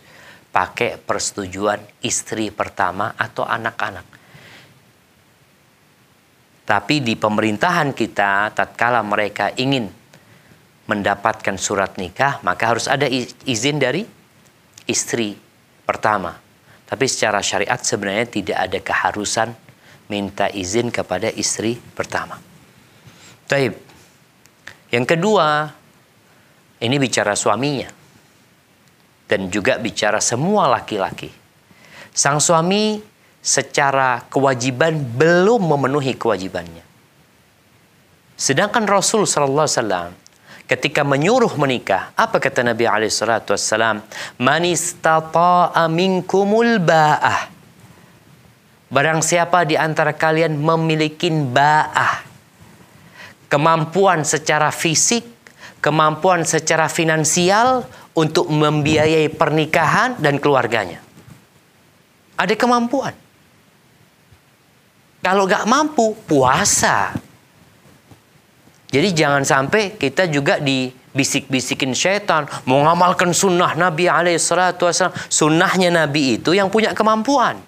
pakai 0.54 0.95
persetujuan 1.02 1.83
istri 2.07 2.54
pertama 2.54 3.19
atau 3.19 3.42
anak-anak. 3.42 4.07
Tapi 6.71 7.03
di 7.03 7.19
pemerintahan 7.19 7.91
kita, 7.91 8.55
tatkala 8.55 9.03
mereka 9.03 9.50
ingin 9.59 9.91
mendapatkan 10.87 11.59
surat 11.59 11.99
nikah, 11.99 12.39
maka 12.47 12.71
harus 12.71 12.87
ada 12.87 13.11
izin 13.43 13.83
dari 13.83 14.07
istri 14.87 15.35
pertama. 15.83 16.39
Tapi 16.87 17.11
secara 17.11 17.43
syariat 17.43 17.83
sebenarnya 17.83 18.27
tidak 18.31 18.59
ada 18.71 18.79
keharusan 18.79 19.50
minta 20.15 20.47
izin 20.47 20.95
kepada 20.95 21.27
istri 21.35 21.75
pertama. 21.75 22.39
Taib. 23.50 23.75
Yang 24.95 25.07
kedua, 25.11 25.75
ini 26.87 26.97
bicara 27.03 27.35
suaminya. 27.35 27.91
Dan 29.27 29.50
juga 29.50 29.79
bicara 29.83 30.23
semua 30.23 30.71
laki-laki. 30.71 31.31
Sang 32.15 32.39
suami 32.39 33.10
secara 33.40 34.25
kewajiban 34.28 35.00
belum 35.00 35.64
memenuhi 35.64 36.12
kewajibannya. 36.16 36.85
Sedangkan 38.37 38.88
Rasul 38.88 39.28
sallallahu 39.28 39.68
alaihi 39.68 39.76
wasallam 39.76 40.11
ketika 40.70 41.02
menyuruh 41.02 41.50
menikah, 41.59 42.14
apa 42.14 42.38
kata 42.38 42.62
Nabi 42.62 42.87
alaihi 42.87 43.11
salatu 43.11 43.52
wassalam? 43.52 44.00
Man 44.38 44.62
istata'a 44.64 45.90
minkumul 45.90 46.78
ba'ah. 46.78 47.50
Barang 48.90 49.20
siapa 49.23 49.66
di 49.66 49.75
antara 49.75 50.14
kalian 50.14 50.54
memiliki 50.56 51.30
ba'ah, 51.30 52.23
kemampuan 53.50 54.23
secara 54.23 54.70
fisik, 54.70 55.26
kemampuan 55.82 56.47
secara 56.47 56.87
finansial 56.87 57.87
untuk 58.14 58.47
membiayai 58.50 59.26
pernikahan 59.30 60.18
dan 60.18 60.38
keluarganya. 60.38 61.02
Ada 62.38 62.54
kemampuan. 62.56 63.29
Kalau 65.21 65.45
gak 65.45 65.69
mampu, 65.69 66.17
puasa. 66.25 67.12
Jadi 68.91 69.15
jangan 69.15 69.47
sampai 69.47 69.95
kita 69.95 70.27
juga 70.27 70.59
dibisik-bisikin 70.59 71.95
syaitan 71.95 72.49
mengamalkan 72.67 73.31
sunnah 73.31 73.79
Nabi 73.79 74.11
alaihissalatu. 74.11 74.91
Sunnahnya 75.31 75.93
Nabi 75.93 76.41
itu 76.41 76.57
yang 76.57 76.73
punya 76.73 76.91
kemampuan. 76.97 77.61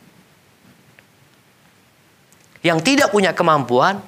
Yang 2.63 2.79
tidak 2.83 3.09
punya 3.15 3.35
kemampuan, 3.35 4.03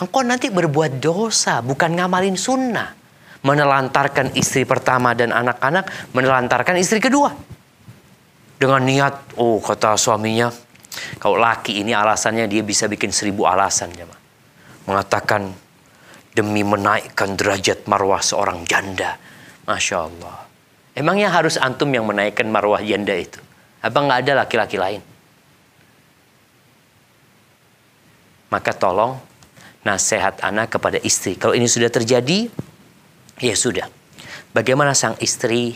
engkau 0.00 0.24
nanti 0.24 0.48
berbuat 0.48 1.00
dosa, 1.00 1.60
bukan 1.60 1.92
ngamalin 1.92 2.36
sunnah. 2.36 3.04
menelantarkan 3.44 4.32
istri 4.34 4.64
pertama 4.64 5.12
dan 5.12 5.28
anak-anak, 5.30 6.16
menelantarkan 6.16 6.80
istri 6.80 6.96
kedua. 6.96 7.36
Dengan 8.56 8.80
niat, 8.80 9.36
oh 9.36 9.60
kata 9.60 10.00
suaminya, 10.00 10.48
kalau 11.18 11.40
laki 11.40 11.82
ini 11.82 11.96
alasannya 11.96 12.46
dia 12.46 12.62
bisa 12.62 12.86
bikin 12.86 13.10
seribu 13.10 13.48
alasan. 13.48 13.90
Ya, 13.96 14.06
Mengatakan, 14.84 15.50
demi 16.36 16.60
menaikkan 16.60 17.38
derajat 17.38 17.86
marwah 17.88 18.20
seorang 18.20 18.66
janda. 18.68 19.16
Masya 19.64 19.96
Allah. 19.96 20.36
Emangnya 20.94 21.32
harus 21.32 21.56
antum 21.56 21.88
yang 21.90 22.04
menaikkan 22.04 22.46
marwah 22.46 22.78
janda 22.84 23.16
itu? 23.16 23.40
Apa 23.80 23.98
nggak 23.98 24.18
ada 24.26 24.32
laki-laki 24.44 24.76
lain? 24.76 25.02
Maka 28.52 28.70
tolong 28.76 29.18
nasihat 29.82 30.38
anak 30.44 30.78
kepada 30.78 31.00
istri. 31.02 31.34
Kalau 31.34 31.56
ini 31.56 31.66
sudah 31.66 31.90
terjadi, 31.90 32.46
ya 33.42 33.54
sudah. 33.56 33.90
Bagaimana 34.54 34.94
sang 34.94 35.18
istri 35.18 35.74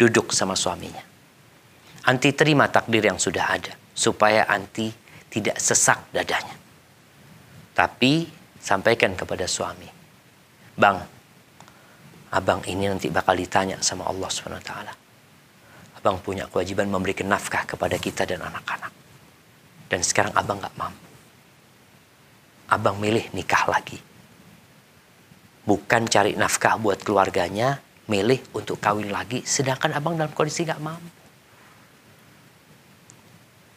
duduk 0.00 0.32
sama 0.32 0.56
suaminya? 0.56 1.04
Anti 2.08 2.32
terima 2.32 2.64
takdir 2.72 3.04
yang 3.04 3.20
sudah 3.20 3.44
ada. 3.44 3.79
Supaya 4.00 4.48
anti 4.48 4.88
tidak 5.28 5.60
sesak 5.60 6.08
dadanya. 6.08 6.56
Tapi 7.76 8.24
sampaikan 8.56 9.12
kepada 9.12 9.44
suami. 9.44 9.88
Bang, 10.72 11.04
abang 12.32 12.64
ini 12.64 12.88
nanti 12.88 13.12
bakal 13.12 13.36
ditanya 13.36 13.76
sama 13.84 14.08
Allah 14.08 14.32
SWT. 14.32 14.72
Abang 16.00 16.16
punya 16.24 16.48
kewajiban 16.48 16.88
memberikan 16.88 17.28
nafkah 17.28 17.68
kepada 17.68 18.00
kita 18.00 18.24
dan 18.24 18.40
anak-anak. 18.40 18.92
Dan 19.92 20.00
sekarang 20.00 20.32
abang 20.32 20.64
gak 20.64 20.72
mampu 20.80 21.10
abang 22.70 22.96
milih 23.02 23.34
nikah 23.34 23.66
lagi. 23.66 23.98
Bukan 25.66 26.06
cari 26.06 26.38
nafkah 26.38 26.78
buat 26.78 27.02
keluarganya, 27.02 27.82
milih 28.06 28.40
untuk 28.54 28.78
kawin 28.78 29.10
lagi, 29.10 29.42
sedangkan 29.42 29.92
abang 29.98 30.14
dalam 30.16 30.32
kondisi 30.32 30.64
gak 30.64 30.80
mampu. 30.80 31.19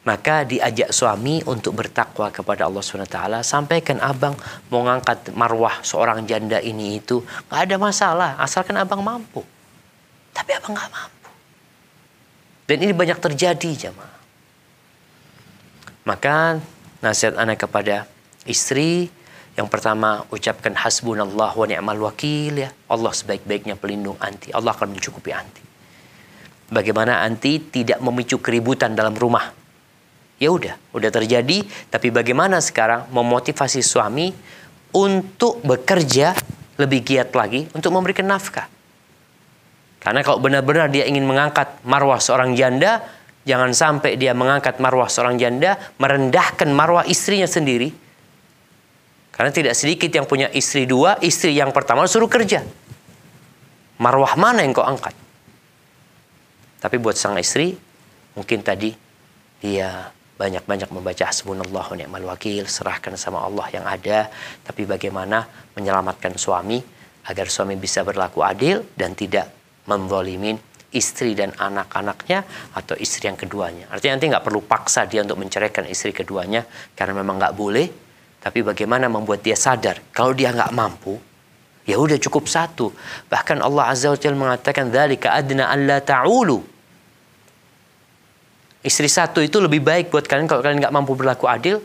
Maka 0.03 0.43
diajak 0.43 0.91
suami 0.91 1.39
untuk 1.47 1.79
bertakwa 1.79 2.27
kepada 2.27 2.67
Allah 2.67 2.83
SWT. 2.83 3.39
Sampaikan 3.39 4.03
abang 4.03 4.35
mau 4.67 4.83
ngangkat 4.83 5.31
marwah 5.31 5.79
seorang 5.79 6.27
janda 6.27 6.59
ini 6.59 6.99
itu. 6.99 7.23
Gak 7.47 7.71
ada 7.71 7.75
masalah, 7.79 8.35
asalkan 8.35 8.75
abang 8.75 8.99
mampu. 8.99 9.39
Tapi 10.35 10.51
abang 10.59 10.75
gak 10.75 10.91
mampu. 10.91 11.29
Dan 12.67 12.77
ini 12.83 12.91
banyak 12.91 13.15
terjadi 13.15 13.87
jemaah. 13.87 14.19
Maka 16.03 16.59
nasihat 16.99 17.39
anak 17.39 17.63
kepada 17.63 18.03
istri 18.43 19.07
yang 19.55 19.69
pertama 19.69 20.27
ucapkan 20.33 20.75
hasbunallah 20.75 21.55
wa 21.55 21.65
ni'mal 21.69 22.01
wakil 22.11 22.59
ya. 22.59 22.69
Allah 22.91 23.13
sebaik-baiknya 23.15 23.79
pelindung 23.79 24.19
anti. 24.19 24.51
Allah 24.51 24.75
akan 24.75 24.97
mencukupi 24.97 25.31
anti. 25.31 25.63
Bagaimana 26.73 27.21
anti 27.21 27.61
tidak 27.71 28.01
memicu 28.01 28.41
keributan 28.41 28.97
dalam 28.97 29.13
rumah. 29.13 29.62
Ya 30.43 30.51
udah, 30.51 30.75
udah 30.91 31.07
terjadi, 31.07 31.63
tapi 31.87 32.11
bagaimana 32.11 32.59
sekarang 32.59 33.07
memotivasi 33.15 33.79
suami 33.79 34.35
untuk 34.91 35.63
bekerja 35.63 36.35
lebih 36.75 36.99
giat 36.99 37.31
lagi 37.31 37.71
untuk 37.71 37.95
memberikan 37.95 38.27
nafkah. 38.27 38.67
Karena 40.03 40.19
kalau 40.19 40.43
benar-benar 40.43 40.91
dia 40.91 41.07
ingin 41.07 41.23
mengangkat 41.23 41.79
marwah 41.87 42.19
seorang 42.19 42.59
janda, 42.59 42.99
jangan 43.47 43.71
sampai 43.71 44.19
dia 44.19 44.35
mengangkat 44.35 44.83
marwah 44.83 45.07
seorang 45.07 45.39
janda, 45.39 45.79
merendahkan 45.95 46.67
marwah 46.75 47.07
istrinya 47.07 47.47
sendiri, 47.47 47.95
karena 49.31 49.49
tidak 49.55 49.73
sedikit 49.79 50.11
yang 50.11 50.27
punya 50.27 50.51
istri 50.51 50.83
dua, 50.83 51.17
istri 51.23 51.55
yang 51.55 51.71
pertama 51.71 52.03
suruh 52.03 52.27
kerja. 52.27 52.67
Marwah 53.97 54.35
mana 54.35 54.61
yang 54.61 54.75
kau 54.75 54.83
angkat? 54.83 55.15
Tapi 56.83 56.95
buat 56.99 57.15
sang 57.15 57.39
istri, 57.39 57.79
mungkin 58.35 58.59
tadi 58.59 58.91
dia 59.63 60.11
banyak-banyak 60.33 60.89
membaca 60.89 61.23
hasbunallah 61.29 61.85
wa 61.93 61.95
ni'mal 61.97 62.25
wakil, 62.33 62.65
serahkan 62.65 63.13
sama 63.15 63.45
Allah 63.45 63.69
yang 63.69 63.85
ada, 63.85 64.33
tapi 64.65 64.89
bagaimana 64.89 65.45
menyelamatkan 65.77 66.33
suami 66.35 66.81
agar 67.29 67.47
suami 67.47 67.77
bisa 67.77 68.01
berlaku 68.01 68.41
adil 68.41 68.83
dan 68.97 69.13
tidak 69.13 69.47
memzolimin 69.85 70.57
istri 70.93 71.33
dan 71.33 71.53
anak-anaknya 71.53 72.45
atau 72.77 72.93
istri 72.97 73.29
yang 73.29 73.37
keduanya. 73.37 73.89
Artinya 73.89 74.17
nanti 74.17 74.27
nggak 74.29 74.45
perlu 74.45 74.61
paksa 74.65 75.09
dia 75.09 75.25
untuk 75.25 75.41
menceraikan 75.41 75.89
istri 75.89 76.13
keduanya 76.13 76.65
karena 76.93 77.13
memang 77.17 77.41
nggak 77.41 77.55
boleh, 77.57 77.87
tapi 78.41 78.61
bagaimana 78.61 79.09
membuat 79.09 79.41
dia 79.41 79.57
sadar 79.57 80.01
kalau 80.13 80.33
dia 80.37 80.53
nggak 80.53 80.71
mampu, 80.73 81.17
ya 81.85 81.97
udah 81.97 82.17
cukup 82.21 82.45
satu. 82.49 82.93
Bahkan 83.29 83.61
Allah 83.61 83.89
Azza 83.89 84.13
wa 84.13 84.17
Jalla 84.17 84.37
mengatakan 84.37 84.89
dzalika 84.93 85.33
adna 85.33 85.69
alla 85.69 85.97
ta'ulu. 85.99 86.72
Istri 88.83 89.07
satu 89.07 89.39
itu 89.39 89.63
lebih 89.63 89.79
baik 89.79 90.11
buat 90.11 90.27
kalian 90.27 90.45
kalau 90.45 90.59
kalian 90.59 90.83
nggak 90.83 90.93
mampu 90.93 91.15
berlaku 91.15 91.47
adil 91.47 91.79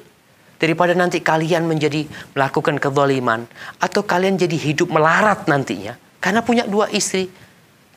daripada 0.58 0.98
nanti 0.98 1.22
kalian 1.22 1.62
menjadi 1.64 2.11
melakukan 2.34 2.82
kezaliman 2.82 3.46
atau 3.78 4.02
kalian 4.02 4.34
jadi 4.34 4.56
hidup 4.58 4.90
melarat 4.90 5.46
nantinya 5.46 5.94
karena 6.18 6.42
punya 6.42 6.66
dua 6.66 6.90
istri 6.90 7.30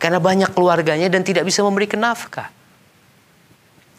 karena 0.02 0.18
banyak 0.18 0.54
keluarganya 0.58 1.10
dan 1.14 1.22
tidak 1.22 1.46
bisa 1.46 1.62
memberikan 1.62 2.02
nafkah. 2.02 2.50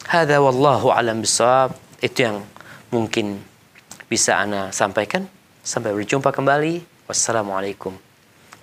Hada 0.03 0.43
wallahu 0.43 0.91
alam 0.91 1.23
bisawab. 1.23 1.79
Itu 2.03 2.27
yang 2.27 2.43
mungkin 2.91 3.39
bisa 4.11 4.35
Ana 4.35 4.75
sampaikan. 4.75 5.23
Sampai 5.63 5.95
berjumpa 5.95 6.35
kembali. 6.35 7.07
Wassalamualaikum 7.07 7.95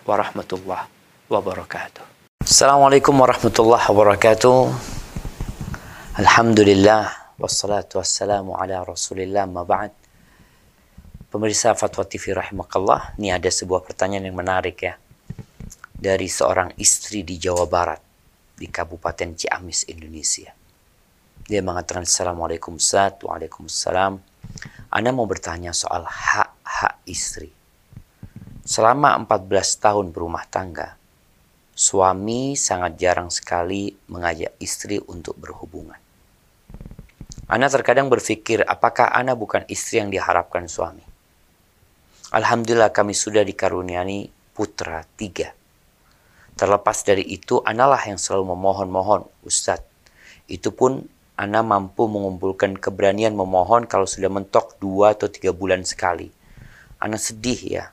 warahmatullahi 0.04 0.84
wabarakatuh. 1.32 2.04
Assalamualaikum 2.44 3.16
warahmatullahi 3.16 3.88
wabarakatuh. 3.88 4.99
Alhamdulillah 6.20 7.32
wassalatu 7.40 7.96
wassalamu 7.96 8.52
ala 8.52 8.84
Rasulillah 8.84 9.48
ma 9.48 9.64
ba'd. 9.64 9.88
Pemirsa 11.32 11.72
Fatwa 11.72 12.04
TV 12.04 12.36
rahimakallah, 12.36 13.16
ini 13.16 13.32
ada 13.32 13.48
sebuah 13.48 13.80
pertanyaan 13.80 14.28
yang 14.28 14.36
menarik 14.36 14.84
ya. 14.84 15.00
Dari 15.96 16.28
seorang 16.28 16.76
istri 16.76 17.24
di 17.24 17.40
Jawa 17.40 17.64
Barat 17.64 18.04
di 18.52 18.68
Kabupaten 18.68 19.32
Ciamis, 19.32 19.88
Indonesia. 19.88 20.52
Dia 21.48 21.64
mengatakan 21.64 22.04
Assalamualaikum 22.04 22.76
Ustaz, 22.76 23.16
Waalaikumsalam. 23.24 24.20
Anda 24.92 25.16
mau 25.16 25.24
bertanya 25.24 25.72
soal 25.72 26.04
hak-hak 26.04 27.00
istri. 27.08 27.48
Selama 28.68 29.16
14 29.24 29.56
tahun 29.80 30.12
berumah 30.12 30.44
tangga, 30.52 31.00
suami 31.72 32.60
sangat 32.60 33.00
jarang 33.00 33.32
sekali 33.32 33.88
mengajak 34.12 34.52
istri 34.60 35.00
untuk 35.00 35.40
berhubungan. 35.40 36.09
Anda 37.50 37.66
terkadang 37.66 38.06
berpikir, 38.06 38.62
apakah 38.62 39.10
Anda 39.10 39.34
bukan 39.34 39.66
istri 39.66 39.98
yang 39.98 40.14
diharapkan 40.14 40.70
suami? 40.70 41.02
Alhamdulillah 42.30 42.94
kami 42.94 43.10
sudah 43.10 43.42
dikaruniai 43.42 44.30
putra 44.54 45.02
tiga. 45.18 45.50
Terlepas 46.54 47.02
dari 47.02 47.26
itu, 47.26 47.58
Analah 47.66 48.06
yang 48.06 48.22
selalu 48.22 48.54
memohon-mohon, 48.54 49.26
Ustadz. 49.42 49.82
Itu 50.46 50.70
pun 50.70 51.10
anda 51.34 51.66
mampu 51.66 52.06
mengumpulkan 52.06 52.78
keberanian 52.78 53.34
memohon 53.34 53.88
kalau 53.90 54.06
sudah 54.06 54.30
mentok 54.30 54.78
dua 54.78 55.18
atau 55.18 55.26
tiga 55.26 55.50
bulan 55.50 55.82
sekali. 55.82 56.30
Anda 57.02 57.18
sedih 57.18 57.56
ya, 57.64 57.84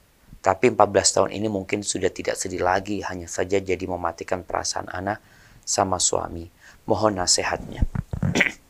tapi 0.43 0.69
14 0.69 1.15
tahun 1.15 1.29
ini 1.31 1.47
mungkin 1.49 1.81
sudah 1.81 2.11
tidak 2.11 2.37
sedih 2.37 2.59
lagi, 2.59 3.01
hanya 3.07 3.25
saja 3.25 3.57
jadi 3.57 3.87
mematikan 3.87 4.43
perasaan 4.43 4.91
Ana 4.91 5.17
sama 5.63 5.95
suami. 5.95 6.45
Mohon 6.85 7.23
nasihatnya. 7.23 7.87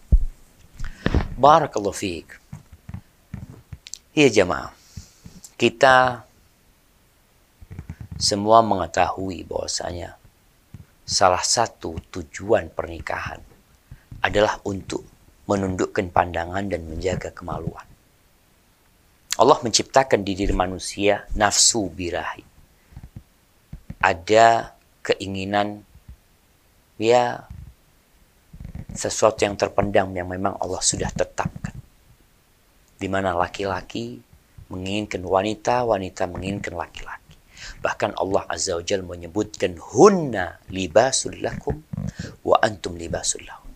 Barakallahu 1.37 1.93
fiik. 1.93 2.33
Iya 4.17 4.41
jemaah, 4.41 4.73
kita 5.53 6.25
semua 8.17 8.65
mengetahui 8.65 9.45
bahwasanya 9.45 10.17
salah 11.05 11.45
satu 11.45 12.01
tujuan 12.09 12.73
pernikahan 12.73 13.37
adalah 14.25 14.57
untuk 14.65 15.05
menundukkan 15.45 16.09
pandangan 16.09 16.65
dan 16.65 16.89
menjaga 16.89 17.29
kemaluan. 17.29 17.85
Allah 19.37 19.61
menciptakan 19.61 20.25
di 20.25 20.33
diri 20.33 20.57
manusia 20.57 21.29
nafsu 21.37 21.85
birahi. 21.93 22.41
Ada 24.01 24.73
keinginan 25.05 25.85
ya 26.97 27.45
sesuatu 28.97 29.45
yang 29.45 29.53
terpendam 29.53 30.09
yang 30.11 30.27
memang 30.27 30.57
Allah 30.57 30.81
sudah 30.81 31.13
tetapkan. 31.13 31.77
Di 32.97 33.05
mana 33.05 33.37
laki-laki 33.37 34.17
menginginkan 34.73 35.21
wanita, 35.21 35.85
wanita 35.85 36.25
menginginkan 36.25 36.73
laki-laki. 36.73 37.37
Bahkan 37.85 38.17
Allah 38.17 38.43
Azza 38.49 38.73
wa 38.75 38.83
Jalla 38.83 39.05
menyebutkan 39.05 39.77
hunna 39.77 40.57
libasul 40.73 41.37
lakum 41.39 41.85
wa 42.41 42.57
antum 42.65 42.97
libasul 42.97 43.45
lahum 43.45 43.67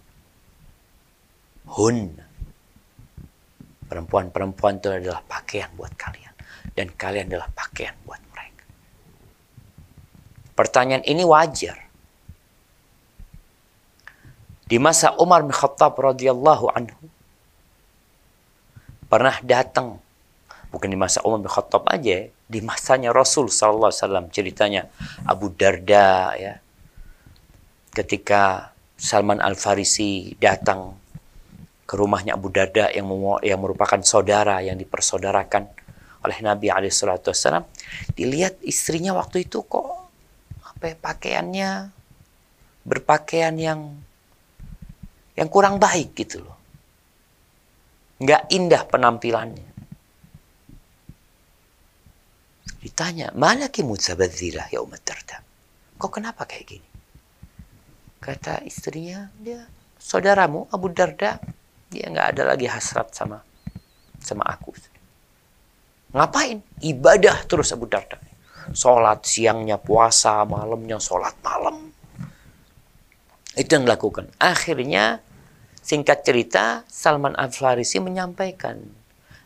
hun. 1.71 2.19
Perempuan-perempuan 3.87 4.79
itu 4.79 4.87
adalah 4.87 5.23
pakaian 5.27 5.67
buat 5.75 5.91
kalian. 5.95 6.31
Dan 6.71 6.95
kalian 6.95 7.27
adalah 7.27 7.51
pakaian 7.51 7.91
buat 8.07 8.23
mereka. 8.31 8.63
Pertanyaan 10.55 11.03
ini 11.03 11.27
wajar. 11.27 11.75
Di 14.71 14.79
masa 14.79 15.11
Umar 15.19 15.43
bin 15.43 15.51
Khattab 15.51 15.99
radhiyallahu 15.99 16.71
anhu 16.71 17.03
pernah 19.11 19.35
datang 19.43 19.99
bukan 20.71 20.87
di 20.87 20.95
masa 20.95 21.19
Umar 21.27 21.43
bin 21.43 21.51
Khattab 21.51 21.83
aja, 21.91 22.31
di 22.31 22.59
masanya 22.63 23.11
Rasul 23.11 23.51
sallallahu 23.51 23.91
alaihi 23.91 23.99
wasallam 23.99 24.25
ceritanya 24.31 24.87
Abu 25.27 25.51
Darda 25.51 26.39
ya. 26.39 26.53
Ketika 27.91 28.71
Salman 28.95 29.43
Al 29.43 29.59
Farisi 29.59 30.31
datang 30.39 30.95
ke 31.83 31.99
rumahnya 31.99 32.39
Abu 32.39 32.47
Darda 32.47 32.87
yang 32.95 33.11
yang 33.43 33.59
merupakan 33.59 33.99
saudara 34.07 34.63
yang 34.63 34.79
dipersaudarakan 34.79 35.67
oleh 36.23 36.37
Nabi 36.39 36.71
Alaihissalam, 36.71 37.67
dilihat 38.15 38.63
istrinya 38.63 39.11
waktu 39.19 39.43
itu 39.43 39.67
kok 39.67 40.07
apa 40.63 40.83
ya, 40.87 40.95
pakaiannya 40.95 41.69
berpakaian 42.87 43.59
yang 43.59 43.99
yang 45.41 45.49
kurang 45.49 45.81
baik 45.81 46.13
gitu 46.13 46.45
loh, 46.45 46.57
nggak 48.21 48.53
indah 48.53 48.85
penampilannya. 48.85 49.73
Ditanya, 52.81 53.33
mana 53.33 53.65
mutabadzirah 53.69 54.69
ya 54.69 54.85
umat 54.85 55.01
Darda? 55.01 55.41
Kok 55.97 56.11
kenapa 56.13 56.45
kayak 56.45 56.65
gini? 56.65 56.89
Kata 58.21 58.61
istrinya, 58.61 59.33
dia 59.37 59.65
saudaramu 59.97 60.69
Abu 60.69 60.93
Darda, 60.93 61.41
dia 61.89 62.05
nggak 62.09 62.37
ada 62.37 62.53
lagi 62.53 62.69
hasrat 62.69 63.09
sama 63.13 63.41
sama 64.21 64.45
aku. 64.45 64.77
Ngapain? 66.13 66.61
Ibadah 66.85 67.49
terus 67.49 67.73
Abu 67.73 67.89
Darda. 67.89 68.21
Sholat 68.77 69.25
siangnya 69.25 69.81
puasa, 69.81 70.45
malamnya 70.45 71.01
sholat 71.01 71.33
malam. 71.41 71.89
Itu 73.57 73.69
yang 73.73 73.89
dilakukan. 73.89 74.29
Akhirnya, 74.37 75.19
singkat 75.81 76.23
cerita, 76.23 76.85
Salman 76.87 77.35
Al-Farisi 77.35 77.99
menyampaikan, 77.99 78.79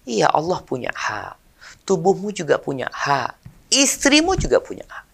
Iya 0.06 0.30
Allah 0.30 0.62
punya 0.62 0.94
hak 0.94 1.46
tubuhmu 1.86 2.34
juga 2.34 2.58
punya 2.58 2.90
hak. 2.90 3.38
Istrimu 3.70 4.36
juga 4.36 4.60
punya 4.60 4.84
hak. 4.90 5.06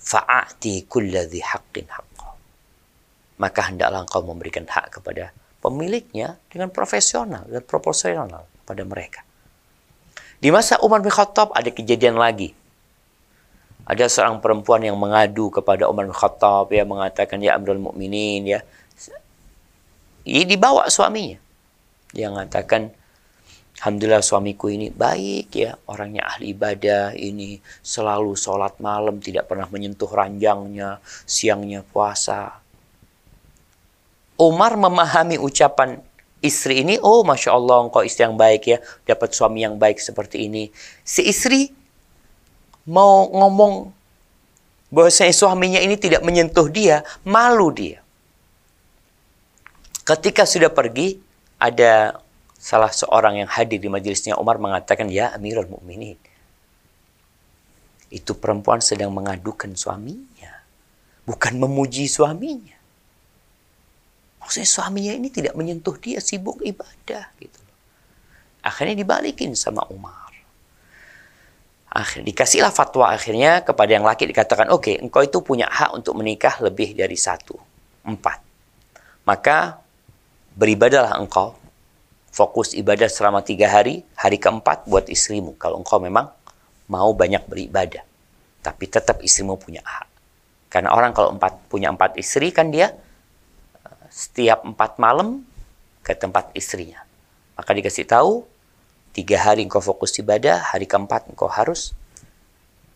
Fa'ati 0.00 0.88
kulladhi 0.88 1.44
haqqin 1.44 1.86
haqqa. 1.86 2.28
Maka 3.36 3.60
hendaklah 3.68 4.08
engkau 4.08 4.24
memberikan 4.24 4.64
hak 4.64 5.00
kepada 5.00 5.30
pemiliknya 5.60 6.40
dengan 6.48 6.72
profesional 6.72 7.44
dan 7.44 7.62
proporsional 7.62 8.48
pada 8.64 8.82
mereka. 8.82 9.20
Di 10.40 10.48
masa 10.52 10.80
Umar 10.80 11.04
bin 11.04 11.12
Khattab 11.12 11.52
ada 11.52 11.68
kejadian 11.68 12.16
lagi. 12.16 12.56
Ada 13.86 14.10
seorang 14.10 14.42
perempuan 14.42 14.82
yang 14.82 14.98
mengadu 14.98 15.48
kepada 15.48 15.86
Umar 15.86 16.10
bin 16.10 16.16
Khattab 16.16 16.74
ya 16.74 16.82
mengatakan 16.82 17.38
ya 17.38 17.54
Amrul 17.56 17.80
Mukminin 17.80 18.42
ya. 18.44 18.60
Ini 20.26 20.42
dibawa 20.42 20.90
suaminya. 20.90 21.38
Yang 22.10 22.30
mengatakan 22.34 22.82
Alhamdulillah 23.76 24.24
suamiku 24.24 24.72
ini 24.72 24.88
baik 24.88 25.52
ya, 25.52 25.76
orangnya 25.84 26.24
ahli 26.24 26.56
ibadah, 26.56 27.12
ini 27.12 27.60
selalu 27.84 28.32
sholat 28.32 28.80
malam, 28.80 29.20
tidak 29.20 29.52
pernah 29.52 29.68
menyentuh 29.68 30.08
ranjangnya, 30.08 30.96
siangnya 31.28 31.84
puasa. 31.84 32.56
Umar 34.40 34.80
memahami 34.80 35.36
ucapan 35.36 36.00
istri 36.40 36.88
ini, 36.88 36.96
oh 37.04 37.20
Masya 37.20 37.52
Allah 37.52 37.84
engkau 37.84 38.00
istri 38.00 38.24
yang 38.24 38.40
baik 38.40 38.64
ya, 38.64 38.78
dapat 39.04 39.36
suami 39.36 39.60
yang 39.60 39.76
baik 39.76 40.00
seperti 40.00 40.48
ini. 40.48 40.72
Si 41.04 41.20
istri 41.28 41.68
mau 42.88 43.28
ngomong 43.28 43.92
bahwasanya 44.88 45.36
suaminya 45.36 45.84
ini 45.84 46.00
tidak 46.00 46.24
menyentuh 46.24 46.72
dia, 46.72 47.04
malu 47.28 47.68
dia. 47.76 48.00
Ketika 50.06 50.46
sudah 50.46 50.70
pergi, 50.70 51.18
ada 51.58 52.22
salah 52.54 52.94
seorang 52.94 53.42
yang 53.42 53.50
hadir 53.50 53.82
di 53.82 53.90
majelisnya 53.90 54.38
Umar 54.38 54.62
mengatakan, 54.62 55.10
Ya 55.10 55.34
Amirul 55.34 55.66
Mukminin, 55.66 56.14
itu 58.14 58.32
perempuan 58.38 58.78
sedang 58.78 59.10
mengadukan 59.10 59.74
suaminya, 59.74 60.62
bukan 61.26 61.58
memuji 61.58 62.06
suaminya. 62.06 62.78
Maksudnya 64.38 64.70
suaminya 64.70 65.12
ini 65.18 65.26
tidak 65.26 65.58
menyentuh 65.58 65.98
dia, 65.98 66.22
sibuk 66.22 66.62
ibadah 66.62 67.26
gitu. 67.42 67.58
Akhirnya 68.62 68.94
dibalikin 68.94 69.58
sama 69.58 69.82
Umar. 69.90 70.30
Akhirnya 71.90 72.30
dikasihlah 72.30 72.70
fatwa 72.70 73.10
akhirnya 73.10 73.66
kepada 73.66 73.90
yang 73.90 74.06
laki 74.06 74.30
dikatakan, 74.30 74.70
oke, 74.70 74.86
okay, 74.86 74.94
engkau 75.02 75.26
itu 75.26 75.42
punya 75.42 75.66
hak 75.66 75.98
untuk 75.98 76.14
menikah 76.14 76.62
lebih 76.62 76.94
dari 76.94 77.18
satu, 77.18 77.58
empat. 78.06 78.38
Maka 79.26 79.85
beribadalah 80.56 81.20
engkau 81.20 81.52
fokus 82.32 82.72
ibadah 82.72 83.08
selama 83.08 83.44
tiga 83.44 83.68
hari, 83.68 84.04
hari 84.16 84.40
keempat 84.40 84.88
buat 84.88 85.08
istrimu. 85.08 85.56
Kalau 85.60 85.80
engkau 85.80 86.00
memang 86.00 86.32
mau 86.88 87.12
banyak 87.12 87.44
beribadah. 87.48 88.04
Tapi 88.64 88.84
tetap 88.88 89.20
istrimu 89.22 89.60
punya 89.60 89.84
hak. 89.84 90.08
Karena 90.72 90.92
orang 90.92 91.14
kalau 91.14 91.32
empat, 91.32 91.70
punya 91.70 91.92
empat 91.92 92.18
istri 92.20 92.50
kan 92.50 92.68
dia 92.68 92.92
eh, 93.84 94.04
setiap 94.12 94.66
empat 94.66 94.98
malam 95.00 95.44
ke 96.02 96.12
tempat 96.12 96.50
istrinya. 96.52 97.00
Maka 97.56 97.70
dikasih 97.72 98.04
tahu, 98.04 98.44
tiga 99.16 99.40
hari 99.40 99.64
engkau 99.64 99.80
fokus 99.80 100.12
ibadah, 100.20 100.60
hari 100.60 100.84
keempat 100.84 101.30
engkau 101.32 101.48
harus 101.48 101.96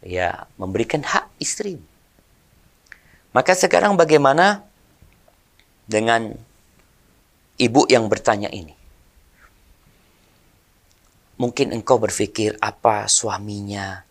ya 0.04 0.48
memberikan 0.60 1.00
hak 1.00 1.32
istrimu. 1.40 1.84
Maka 3.30 3.54
sekarang 3.54 3.94
bagaimana 3.94 4.66
dengan 5.86 6.34
ibu 7.60 7.84
yang 7.92 8.08
bertanya 8.08 8.48
ini? 8.48 8.72
Mungkin 11.36 11.76
engkau 11.76 12.00
berpikir 12.00 12.56
apa 12.60 13.04
suaminya 13.08 14.04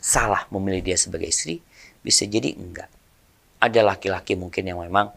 salah 0.00 0.48
memilih 0.48 0.92
dia 0.92 0.96
sebagai 0.96 1.28
istri. 1.28 1.60
Bisa 2.00 2.24
jadi 2.24 2.56
enggak. 2.56 2.88
Ada 3.62 3.84
laki-laki 3.84 4.34
mungkin 4.34 4.66
yang 4.66 4.80
memang 4.80 5.12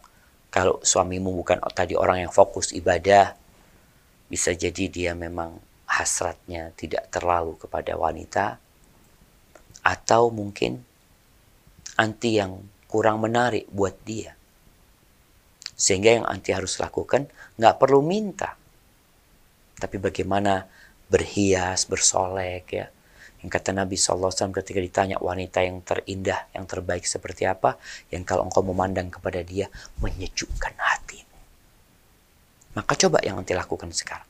kalau 0.54 0.80
suamimu 0.84 1.34
bukan 1.36 1.60
tadi 1.74 1.98
orang 1.98 2.28
yang 2.28 2.32
fokus 2.32 2.72
ibadah, 2.72 3.36
bisa 4.32 4.56
jadi 4.56 4.88
dia 4.88 5.12
memang 5.12 5.60
hasratnya 5.90 6.72
tidak 6.78 7.12
terlalu 7.12 7.60
kepada 7.60 7.98
wanita, 8.00 8.62
atau 9.84 10.32
mungkin 10.32 10.80
anti 12.00 12.40
yang 12.40 12.64
kurang 12.88 13.20
menarik 13.20 13.68
buat 13.68 14.00
dia. 14.08 14.34
Sehingga 15.76 16.20
yang 16.20 16.26
anti 16.26 16.56
harus 16.56 16.80
lakukan 16.80 17.28
nggak 17.60 17.76
perlu 17.76 18.00
minta. 18.00 18.56
Tapi 19.76 20.00
bagaimana 20.00 20.64
berhias, 21.12 21.86
bersolek 21.86 22.66
ya. 22.72 22.88
Yang 23.46 23.62
kata 23.62 23.78
Nabi 23.78 23.94
SAW 23.94 24.34
ketika 24.34 24.82
ditanya 24.82 25.22
wanita 25.22 25.62
yang 25.62 25.84
terindah, 25.86 26.50
yang 26.56 26.66
terbaik 26.66 27.06
seperti 27.06 27.46
apa, 27.46 27.78
yang 28.10 28.26
kalau 28.26 28.48
engkau 28.48 28.66
memandang 28.66 29.14
kepada 29.14 29.46
dia 29.46 29.70
menyejukkan 30.02 30.74
hatimu. 30.74 31.38
Maka 32.74 32.94
coba 32.98 33.22
yang 33.22 33.38
nanti 33.38 33.54
lakukan 33.54 33.94
sekarang. 33.94 34.26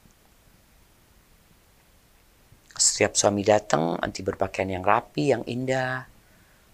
Setiap 2.76 3.16
suami 3.16 3.48
datang, 3.48 3.96
nanti 4.04 4.20
berpakaian 4.20 4.68
yang 4.68 4.84
rapi, 4.84 5.32
yang 5.32 5.48
indah. 5.48 6.04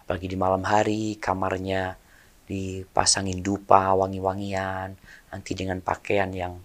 Apalagi 0.02 0.26
di 0.26 0.34
malam 0.34 0.66
hari, 0.66 1.22
kamarnya 1.22 2.01
dipasangin 2.52 3.40
dupa, 3.40 3.96
wangi-wangian. 3.96 5.00
Nanti 5.32 5.52
dengan 5.56 5.80
pakaian 5.80 6.28
yang 6.36 6.60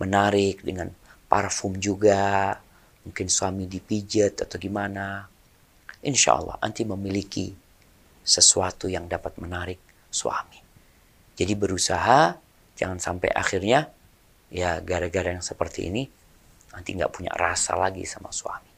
menarik, 0.00 0.64
dengan 0.64 0.88
parfum 1.28 1.76
juga 1.76 2.56
mungkin 3.04 3.28
suami 3.28 3.68
dipijat 3.68 4.48
atau 4.48 4.56
gimana. 4.56 5.28
Insya 6.00 6.40
Allah 6.40 6.56
anti 6.64 6.88
memiliki 6.88 7.52
sesuatu 8.26 8.88
yang 8.88 9.06
dapat 9.06 9.38
menarik 9.38 9.78
suami. 10.10 10.58
Jadi 11.36 11.52
berusaha 11.52 12.34
jangan 12.74 12.98
sampai 12.98 13.30
akhirnya 13.30 13.92
ya 14.48 14.80
gara-gara 14.80 15.30
yang 15.30 15.44
seperti 15.44 15.90
ini 15.92 16.08
nanti 16.72 16.96
nggak 16.96 17.12
punya 17.12 17.32
rasa 17.36 17.76
lagi 17.76 18.02
sama 18.08 18.32
suami. 18.32 18.72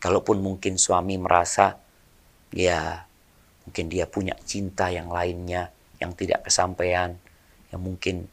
Kalaupun 0.00 0.40
mungkin 0.40 0.76
suami 0.76 1.16
merasa 1.16 1.76
ya 2.54 3.04
mungkin 3.64 3.86
dia 3.88 4.04
punya 4.06 4.36
cinta 4.44 4.92
yang 4.92 5.08
lainnya 5.08 5.73
yang 6.04 6.12
tidak 6.12 6.44
kesampaian, 6.44 7.16
yang 7.72 7.80
mungkin 7.80 8.28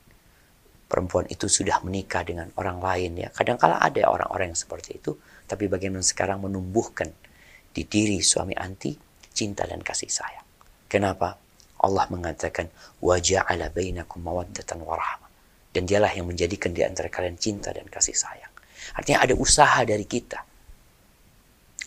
perempuan 0.92 1.24
itu 1.32 1.48
sudah 1.48 1.80
menikah 1.88 2.28
dengan 2.28 2.52
orang 2.60 2.84
lain 2.84 3.24
ya. 3.24 3.32
Kadangkala 3.32 3.80
ada 3.80 4.12
orang-orang 4.12 4.52
yang 4.52 4.60
seperti 4.60 5.00
itu, 5.00 5.16
tapi 5.48 5.72
bagaimana 5.72 6.04
sekarang 6.04 6.44
menumbuhkan 6.44 7.08
di 7.72 7.88
diri 7.88 8.20
suami 8.20 8.52
anti 8.54 8.92
cinta 9.32 9.64
dan 9.64 9.80
kasih 9.80 10.12
sayang. 10.12 10.44
Kenapa? 10.92 11.40
Allah 11.82 12.06
mengatakan 12.12 12.70
wajah 13.02 13.48
ala 13.48 13.72
bainakum 13.74 14.22
mawaddatan 14.22 14.84
warahmah. 14.84 15.32
Dan 15.72 15.88
dialah 15.88 16.12
yang 16.12 16.28
menjadikan 16.28 16.76
di 16.76 16.84
antara 16.84 17.08
kalian 17.08 17.40
cinta 17.40 17.72
dan 17.72 17.88
kasih 17.88 18.14
sayang. 18.14 18.52
Artinya 18.92 19.24
ada 19.24 19.34
usaha 19.40 19.80
dari 19.88 20.04
kita 20.04 20.44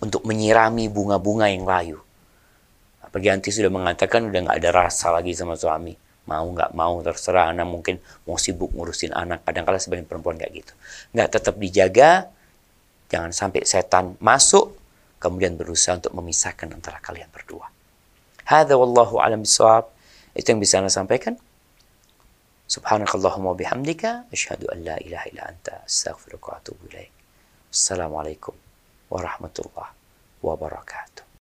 untuk 0.01 0.25
menyirami 0.25 0.88
bunga-bunga 0.88 1.53
yang 1.53 1.68
layu. 1.68 2.01
Bagi 3.14 3.31
anti 3.31 3.55
sudah 3.55 3.70
mengatakan 3.70 4.27
udah 4.27 4.50
nggak 4.50 4.59
ada 4.59 4.70
rasa 4.74 5.14
lagi 5.14 5.31
sama 5.38 5.55
suami. 5.55 5.94
Mau 6.27 6.50
nggak 6.50 6.74
mau 6.74 6.98
terserah 6.98 7.55
anak 7.55 7.68
mungkin 7.70 8.03
mau 8.27 8.35
sibuk 8.35 8.74
ngurusin 8.74 9.14
anak. 9.14 9.46
Kadang-kala 9.46 9.79
sebagian 9.79 10.11
perempuan 10.11 10.35
kayak 10.35 10.50
gitu. 10.50 10.72
Nggak 11.14 11.29
tetap 11.38 11.55
dijaga. 11.55 12.27
Jangan 13.14 13.31
sampai 13.31 13.62
setan 13.62 14.18
masuk 14.18 14.74
kemudian 15.22 15.55
berusaha 15.55 15.94
untuk 15.94 16.11
memisahkan 16.18 16.74
antara 16.74 16.98
kalian 16.98 17.31
berdua. 17.31 17.70
Hadza 18.50 18.74
wallahu 18.74 19.22
alam 19.22 19.46
bisawab. 19.46 19.94
Itu 20.35 20.50
yang 20.50 20.59
bisa 20.59 20.83
Anda 20.83 20.90
sampaikan. 20.90 21.38
Subhanakallahumma 22.66 23.55
bihamdika 23.55 24.27
asyhadu 24.35 24.66
an 24.74 24.83
la 24.83 24.96
ilaha 24.98 25.31
illa 25.31 25.46
anta 25.46 25.87
astaghfiruka 25.87 26.46
wa 26.50 26.57
atubu. 26.59 26.90
Assalamualaikum 27.70 28.57
warahmatullahi 29.12 29.94
wabarakatuh. 30.42 31.23